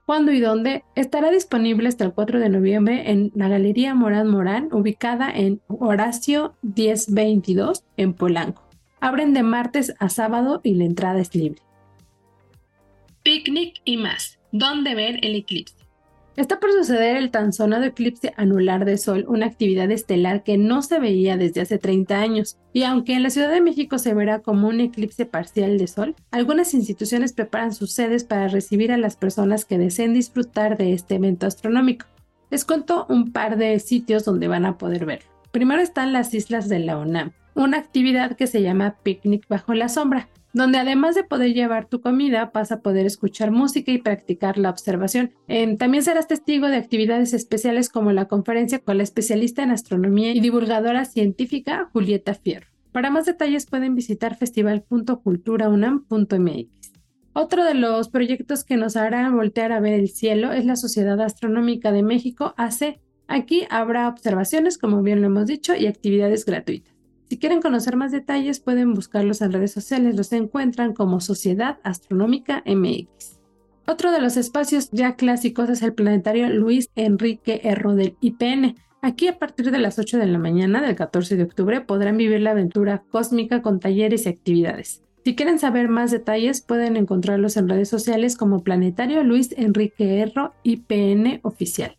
cuándo 0.07 0.33
y 0.33 0.41
dónde, 0.41 0.85
estará 0.95 1.31
disponible 1.31 1.89
hasta 1.89 2.05
el 2.05 2.13
4 2.13 2.39
de 2.39 2.49
noviembre 2.49 3.11
en 3.11 3.33
la 3.35 3.49
Galería 3.49 3.95
Morán 3.95 4.29
Morán, 4.29 4.69
ubicada 4.73 5.31
en 5.31 5.61
Horacio 5.69 6.55
1022 6.63 7.85
en 7.97 8.15
Polanco. 8.15 8.63
Abren 9.01 9.35
de 9.35 9.43
martes 9.43 9.95
a 9.99 10.09
sábado 10.09 10.61
y 10.63 10.75
la 10.75 10.85
entrada 10.85 11.21
es 11.21 11.35
libre. 11.35 11.61
Picnic 13.23 13.81
y 13.85 13.97
más. 13.97 14.39
¿Dónde 14.53 14.95
ver 14.95 15.19
el 15.23 15.35
eclipse? 15.35 15.84
Está 16.37 16.59
por 16.59 16.73
suceder 16.73 17.17
el 17.17 17.31
tan 17.31 17.53
sonado 17.53 17.85
eclipse 17.85 18.35
anular 18.37 18.85
de 18.85 18.99
Sol, 18.99 19.25
una 19.29 19.47
actividad 19.47 19.89
estelar 19.93 20.43
que 20.43 20.59
no 20.59 20.83
se 20.83 20.99
veía 20.99 21.37
desde 21.37 21.61
hace 21.61 21.79
30 21.79 22.19
años. 22.19 22.59
Y 22.73 22.83
aunque 22.83 23.15
en 23.15 23.23
la 23.23 23.31
Ciudad 23.31 23.51
de 23.51 23.61
México 23.61 23.99
se 23.99 24.15
verá 24.15 24.41
como 24.41 24.67
un 24.67 24.81
eclipse 24.81 25.27
parcial 25.27 25.79
de 25.79 25.87
Sol, 25.87 26.17
algunas 26.33 26.75
instituciones 26.75 27.33
preparan 27.33 27.73
sus 27.73 27.93
sedes 27.93 28.25
para 28.25 28.49
recibir 28.49 28.91
a 28.91 28.99
las 28.99 29.15
personas 29.15 29.65
que 29.65 29.79
deseen 29.79 30.13
disfrutar 30.13 30.77
de 30.77 30.93
este 30.93 31.15
evento 31.15 31.47
astronómico. 31.47 32.07
Les 32.51 32.65
cuento 32.65 33.07
un 33.09 33.31
par 33.31 33.57
de 33.57 33.79
sitios 33.79 34.25
donde 34.25 34.49
van 34.49 34.67
a 34.67 34.77
poder 34.77 35.07
verlo. 35.07 35.31
Primero 35.53 35.83
están 35.83 36.13
las 36.13 36.35
islas 36.35 36.69
de 36.69 36.81
la 36.81 36.99
UNAM, 36.99 37.31
una 37.55 37.79
actividad 37.79 38.35
que 38.35 38.49
se 38.49 38.61
llama 38.61 38.97
Picnic 39.05 39.47
bajo 39.47 39.73
la 39.73 39.89
sombra 39.89 40.29
donde 40.55 40.79
además 40.79 41.15
de 41.17 41.25
poder 41.25 41.53
llevar 41.53 41.89
tu 41.89 42.01
comida, 42.01 42.51
vas 42.55 42.73
a 42.73 42.81
poder 42.81 43.05
escuchar 43.05 43.51
música 43.51 43.93
y 43.93 43.99
practicar 43.99 44.57
la 44.57 44.71
observación. 44.71 45.35
Em, 45.49 45.77
también 45.77 46.03
serás 46.05 46.29
testigo 46.29 46.69
de 46.69 46.77
actividades 46.77 47.35
especiales 47.35 47.91
como 47.91 48.13
la 48.13 48.29
conferencia 48.29 48.79
con 48.79 48.97
la 48.97 49.03
especialista 49.03 49.65
en 49.65 49.73
astronomía 49.73 50.33
y 50.33 50.41
divulgadora 50.41 51.05
científica 51.05 51.91
Julieta 51.93 52.33
Fierro. 52.35 52.69
Para 52.93 53.11
más 53.11 53.27
detalles 53.27 53.67
pueden 53.67 53.97
visitar 53.97 54.37
festival.culturaunam.mx. 54.37 56.93
Otro 57.33 57.65
de 57.65 57.75
los 57.75 58.09
proyectos 58.09 58.63
que 58.63 58.77
nos 58.77 58.97
hará 58.97 59.29
voltear 59.31 59.73
a 59.73 59.81
ver 59.81 59.95
el 59.95 60.09
cielo 60.09 60.53
es 60.53 60.65
la 60.65 60.77
Sociedad 60.77 61.21
Astronómica 61.21 61.91
de 61.91 62.05
México, 62.05 62.55
ACE. 62.57 63.01
Aquí 63.27 63.67
habrá 63.71 64.07
observaciones, 64.07 64.79
como 64.79 65.03
bien 65.03 65.21
lo 65.21 65.27
hemos 65.27 65.47
dicho, 65.47 65.75
y 65.75 65.89
actividades 65.89 66.45
gratuitas. 66.45 66.94
Si 67.35 67.41
quieren 67.41 67.61
conocer 67.61 67.97
más 67.97 68.13
detalles, 68.13 68.61
pueden 68.61 68.95
buscarlos 68.95 69.41
en 69.41 69.51
redes 69.51 69.73
sociales. 69.73 70.15
Los 70.15 70.33
encuentran 70.33 70.95
como 70.95 71.21
Sociedad 71.21 71.81
Astronómica 71.83 72.63
MX. 72.65 73.41
Otro 73.89 74.13
de 74.13 74.21
los 74.21 74.37
espacios 74.37 74.89
ya 74.93 75.17
clásicos 75.17 75.69
es 75.69 75.83
el 75.83 75.95
planetario 75.95 76.49
Luis 76.51 76.91
Enrique 76.95 77.63
Erro 77.65 77.97
del 77.97 78.17
IPN. 78.21 78.77
Aquí 79.03 79.27
a 79.27 79.41
partir 79.41 79.73
de 79.73 79.81
las 79.81 79.99
8 79.99 80.17
de 80.19 80.27
la 80.27 80.39
mañana 80.39 80.81
del 80.81 80.95
14 80.95 81.35
de 81.35 81.43
octubre 81.43 81.81
podrán 81.81 82.19
vivir 82.19 82.41
la 82.41 82.53
aventura 82.53 83.03
cósmica 83.11 83.63
con 83.63 83.81
talleres 83.81 84.27
y 84.27 84.29
actividades. 84.29 85.03
Si 85.25 85.35
quieren 85.35 85.59
saber 85.59 85.89
más 85.89 86.13
detalles 86.13 86.63
pueden 86.63 86.97
encontrarlos 86.97 87.57
en 87.57 87.69
redes 87.69 87.89
sociales 87.89 88.37
como 88.37 88.63
Planetario 88.63 89.25
Luis 89.25 89.53
Enrique 89.59 90.21
Erro 90.21 90.55
IPN 90.63 91.41
Oficial. 91.43 91.97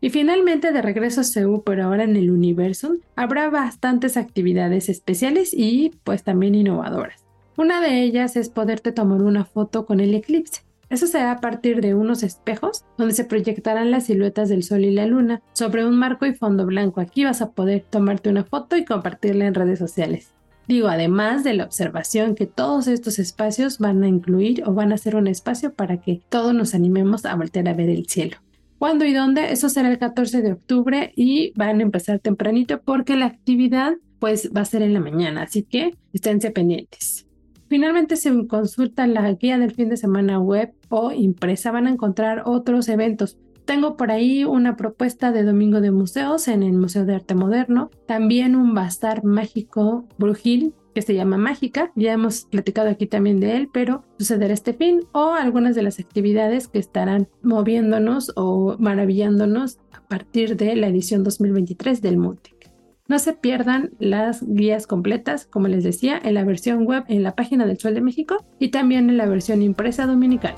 Y 0.00 0.10
finalmente 0.10 0.72
de 0.72 0.82
regreso 0.82 1.22
a 1.22 1.24
CEU, 1.24 1.62
pero 1.64 1.84
ahora 1.84 2.04
en 2.04 2.16
el 2.16 2.30
universo, 2.30 2.96
habrá 3.16 3.50
bastantes 3.50 4.16
actividades 4.16 4.88
especiales 4.88 5.54
y 5.54 5.92
pues 6.04 6.22
también 6.22 6.54
innovadoras. 6.54 7.24
Una 7.56 7.80
de 7.80 8.02
ellas 8.02 8.36
es 8.36 8.50
poderte 8.50 8.92
tomar 8.92 9.22
una 9.22 9.46
foto 9.46 9.86
con 9.86 10.00
el 10.00 10.14
eclipse. 10.14 10.62
Eso 10.88 11.06
será 11.06 11.32
a 11.32 11.40
partir 11.40 11.80
de 11.80 11.94
unos 11.94 12.22
espejos 12.22 12.84
donde 12.96 13.14
se 13.14 13.24
proyectarán 13.24 13.90
las 13.90 14.04
siluetas 14.04 14.48
del 14.48 14.62
sol 14.62 14.84
y 14.84 14.92
la 14.92 15.06
luna 15.06 15.42
sobre 15.52 15.84
un 15.84 15.98
marco 15.98 16.26
y 16.26 16.34
fondo 16.34 16.66
blanco. 16.66 17.00
Aquí 17.00 17.24
vas 17.24 17.42
a 17.42 17.50
poder 17.50 17.84
tomarte 17.88 18.28
una 18.28 18.44
foto 18.44 18.76
y 18.76 18.84
compartirla 18.84 19.46
en 19.46 19.54
redes 19.54 19.78
sociales. 19.78 20.32
Digo, 20.68 20.88
además 20.88 21.44
de 21.44 21.54
la 21.54 21.64
observación 21.64 22.34
que 22.34 22.46
todos 22.46 22.88
estos 22.88 23.18
espacios 23.18 23.78
van 23.78 24.02
a 24.02 24.08
incluir 24.08 24.62
o 24.66 24.74
van 24.74 24.92
a 24.92 24.98
ser 24.98 25.16
un 25.16 25.28
espacio 25.28 25.72
para 25.72 26.00
que 26.00 26.20
todos 26.28 26.54
nos 26.54 26.74
animemos 26.74 27.24
a 27.24 27.34
voltear 27.34 27.68
a 27.68 27.74
ver 27.74 27.88
el 27.88 28.06
cielo. 28.06 28.36
¿Cuándo 28.78 29.06
y 29.06 29.14
dónde? 29.14 29.52
Eso 29.52 29.68
será 29.68 29.90
el 29.90 29.98
14 29.98 30.42
de 30.42 30.52
octubre 30.52 31.12
y 31.16 31.52
van 31.56 31.80
a 31.80 31.82
empezar 31.82 32.18
tempranito 32.18 32.80
porque 32.82 33.16
la 33.16 33.26
actividad 33.26 33.94
pues 34.18 34.50
va 34.54 34.62
a 34.62 34.66
ser 34.66 34.82
en 34.82 34.92
la 34.92 35.00
mañana, 35.00 35.42
así 35.42 35.62
que 35.62 35.94
esténse 36.12 36.50
pendientes. 36.50 37.26
Finalmente, 37.68 38.16
si 38.16 38.46
consultan 38.46 39.14
la 39.14 39.32
guía 39.32 39.58
del 39.58 39.72
fin 39.72 39.88
de 39.88 39.96
semana 39.96 40.38
web 40.38 40.72
o 40.88 41.10
impresa, 41.10 41.72
van 41.72 41.86
a 41.86 41.90
encontrar 41.90 42.42
otros 42.44 42.88
eventos. 42.88 43.38
Tengo 43.64 43.96
por 43.96 44.12
ahí 44.12 44.44
una 44.44 44.76
propuesta 44.76 45.32
de 45.32 45.42
Domingo 45.42 45.80
de 45.80 45.90
Museos 45.90 46.46
en 46.46 46.62
el 46.62 46.74
Museo 46.74 47.04
de 47.04 47.16
Arte 47.16 47.34
Moderno, 47.34 47.90
también 48.06 48.54
un 48.54 48.74
bazar 48.74 49.24
mágico 49.24 50.06
brujil 50.18 50.74
que 50.96 51.02
se 51.02 51.14
llama 51.14 51.36
Mágica. 51.36 51.92
Ya 51.94 52.14
hemos 52.14 52.46
platicado 52.46 52.88
aquí 52.88 53.06
también 53.06 53.38
de 53.38 53.54
él, 53.54 53.68
pero 53.70 54.02
sucederá 54.18 54.54
este 54.54 54.72
fin 54.72 55.00
o 55.12 55.34
algunas 55.34 55.74
de 55.74 55.82
las 55.82 56.00
actividades 56.00 56.68
que 56.68 56.78
estarán 56.78 57.28
moviéndonos 57.42 58.32
o 58.34 58.76
maravillándonos 58.78 59.78
a 59.92 60.00
partir 60.08 60.56
de 60.56 60.74
la 60.74 60.88
edición 60.88 61.22
2023 61.22 62.00
del 62.00 62.16
MUTIC. 62.16 62.70
No 63.08 63.18
se 63.18 63.34
pierdan 63.34 63.90
las 63.98 64.42
guías 64.42 64.86
completas, 64.86 65.44
como 65.44 65.68
les 65.68 65.84
decía, 65.84 66.18
en 66.24 66.32
la 66.32 66.44
versión 66.44 66.86
web 66.86 67.04
en 67.08 67.22
la 67.22 67.34
página 67.34 67.66
del 67.66 67.78
Sol 67.78 67.92
de 67.92 68.00
México 68.00 68.46
y 68.58 68.68
también 68.68 69.10
en 69.10 69.18
la 69.18 69.26
versión 69.26 69.60
impresa 69.60 70.06
dominical. 70.06 70.54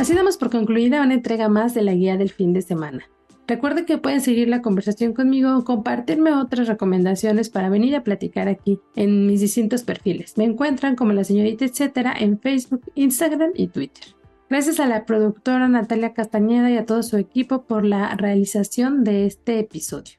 Así 0.00 0.14
damos 0.14 0.38
por 0.38 0.48
concluida 0.48 1.02
una 1.02 1.12
entrega 1.12 1.50
más 1.50 1.74
de 1.74 1.82
la 1.82 1.92
guía 1.92 2.16
del 2.16 2.30
fin 2.30 2.54
de 2.54 2.62
semana. 2.62 3.11
Recuerde 3.46 3.84
que 3.84 3.98
pueden 3.98 4.20
seguir 4.20 4.48
la 4.48 4.62
conversación 4.62 5.12
conmigo 5.12 5.56
o 5.56 5.64
compartirme 5.64 6.32
otras 6.32 6.68
recomendaciones 6.68 7.50
para 7.50 7.68
venir 7.68 7.96
a 7.96 8.04
platicar 8.04 8.48
aquí 8.48 8.80
en 8.94 9.26
mis 9.26 9.40
distintos 9.40 9.82
perfiles. 9.82 10.38
Me 10.38 10.44
encuentran 10.44 10.96
como 10.96 11.12
la 11.12 11.24
señorita 11.24 11.64
etcétera 11.64 12.14
en 12.18 12.38
Facebook, 12.38 12.82
Instagram 12.94 13.50
y 13.54 13.66
Twitter. 13.66 14.14
Gracias 14.48 14.80
a 14.80 14.86
la 14.86 15.06
productora 15.06 15.66
Natalia 15.66 16.12
Castañeda 16.12 16.70
y 16.70 16.76
a 16.76 16.84
todo 16.84 17.02
su 17.02 17.16
equipo 17.16 17.64
por 17.64 17.84
la 17.84 18.14
realización 18.16 19.02
de 19.02 19.26
este 19.26 19.58
episodio. 19.58 20.12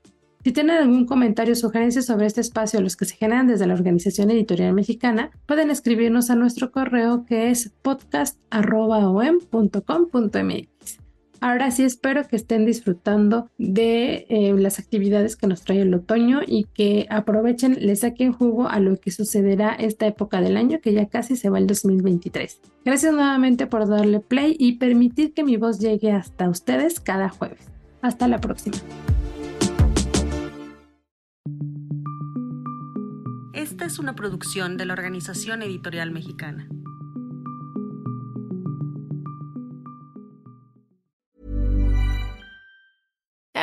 Si 0.43 0.51
tienen 0.51 0.75
algún 0.75 1.05
comentario 1.05 1.53
o 1.53 1.55
sugerencia 1.55 2.01
sobre 2.01 2.25
este 2.25 2.41
espacio, 2.41 2.81
los 2.81 2.97
que 2.97 3.05
se 3.05 3.15
generan 3.15 3.47
desde 3.47 3.65
la 3.65 3.75
Organización 3.75 4.29
Editorial 4.29 4.73
Mexicana, 4.73 5.31
pueden 5.45 5.71
escribirnos 5.71 6.29
a 6.29 6.35
nuestro 6.35 6.71
correo 6.71 7.23
que 7.25 7.49
es 7.49 7.71
podcast.om.com.mx. 7.81 10.72
Ahora 11.43 11.71
sí 11.71 11.83
espero 11.83 12.25
que 12.25 12.37
estén 12.37 12.65
disfrutando 12.65 13.49
de 13.57 14.25
eh, 14.29 14.53
las 14.57 14.79
actividades 14.79 15.35
que 15.35 15.45
nos 15.45 15.63
trae 15.63 15.81
el 15.81 15.93
otoño 15.93 16.39
y 16.47 16.67
que 16.73 17.05
aprovechen, 17.09 17.85
le 17.85 17.97
saquen 17.97 18.31
jugo 18.31 18.69
a 18.69 18.79
lo 18.79 18.97
que 18.97 19.11
sucederá 19.11 19.73
esta 19.73 20.07
época 20.07 20.39
del 20.39 20.55
año 20.55 20.79
que 20.79 20.93
ya 20.93 21.09
casi 21.09 21.35
se 21.35 21.49
va 21.49 21.57
el 21.59 21.67
2023. 21.67 22.61
Gracias 22.85 23.11
nuevamente 23.11 23.67
por 23.67 23.89
darle 23.89 24.21
play 24.21 24.55
y 24.57 24.77
permitir 24.77 25.33
que 25.33 25.43
mi 25.43 25.57
voz 25.57 25.79
llegue 25.79 26.13
hasta 26.13 26.47
ustedes 26.47 27.01
cada 27.01 27.27
jueves. 27.27 27.59
Hasta 28.01 28.29
la 28.29 28.39
próxima. 28.39 28.77
Esta 33.51 33.83
es 33.83 33.99
una 33.99 34.15
producción 34.15 34.77
de 34.77 34.85
la 34.85 34.93
Organización 34.93 35.61
Editorial 35.61 36.11
Mexicana. 36.11 36.69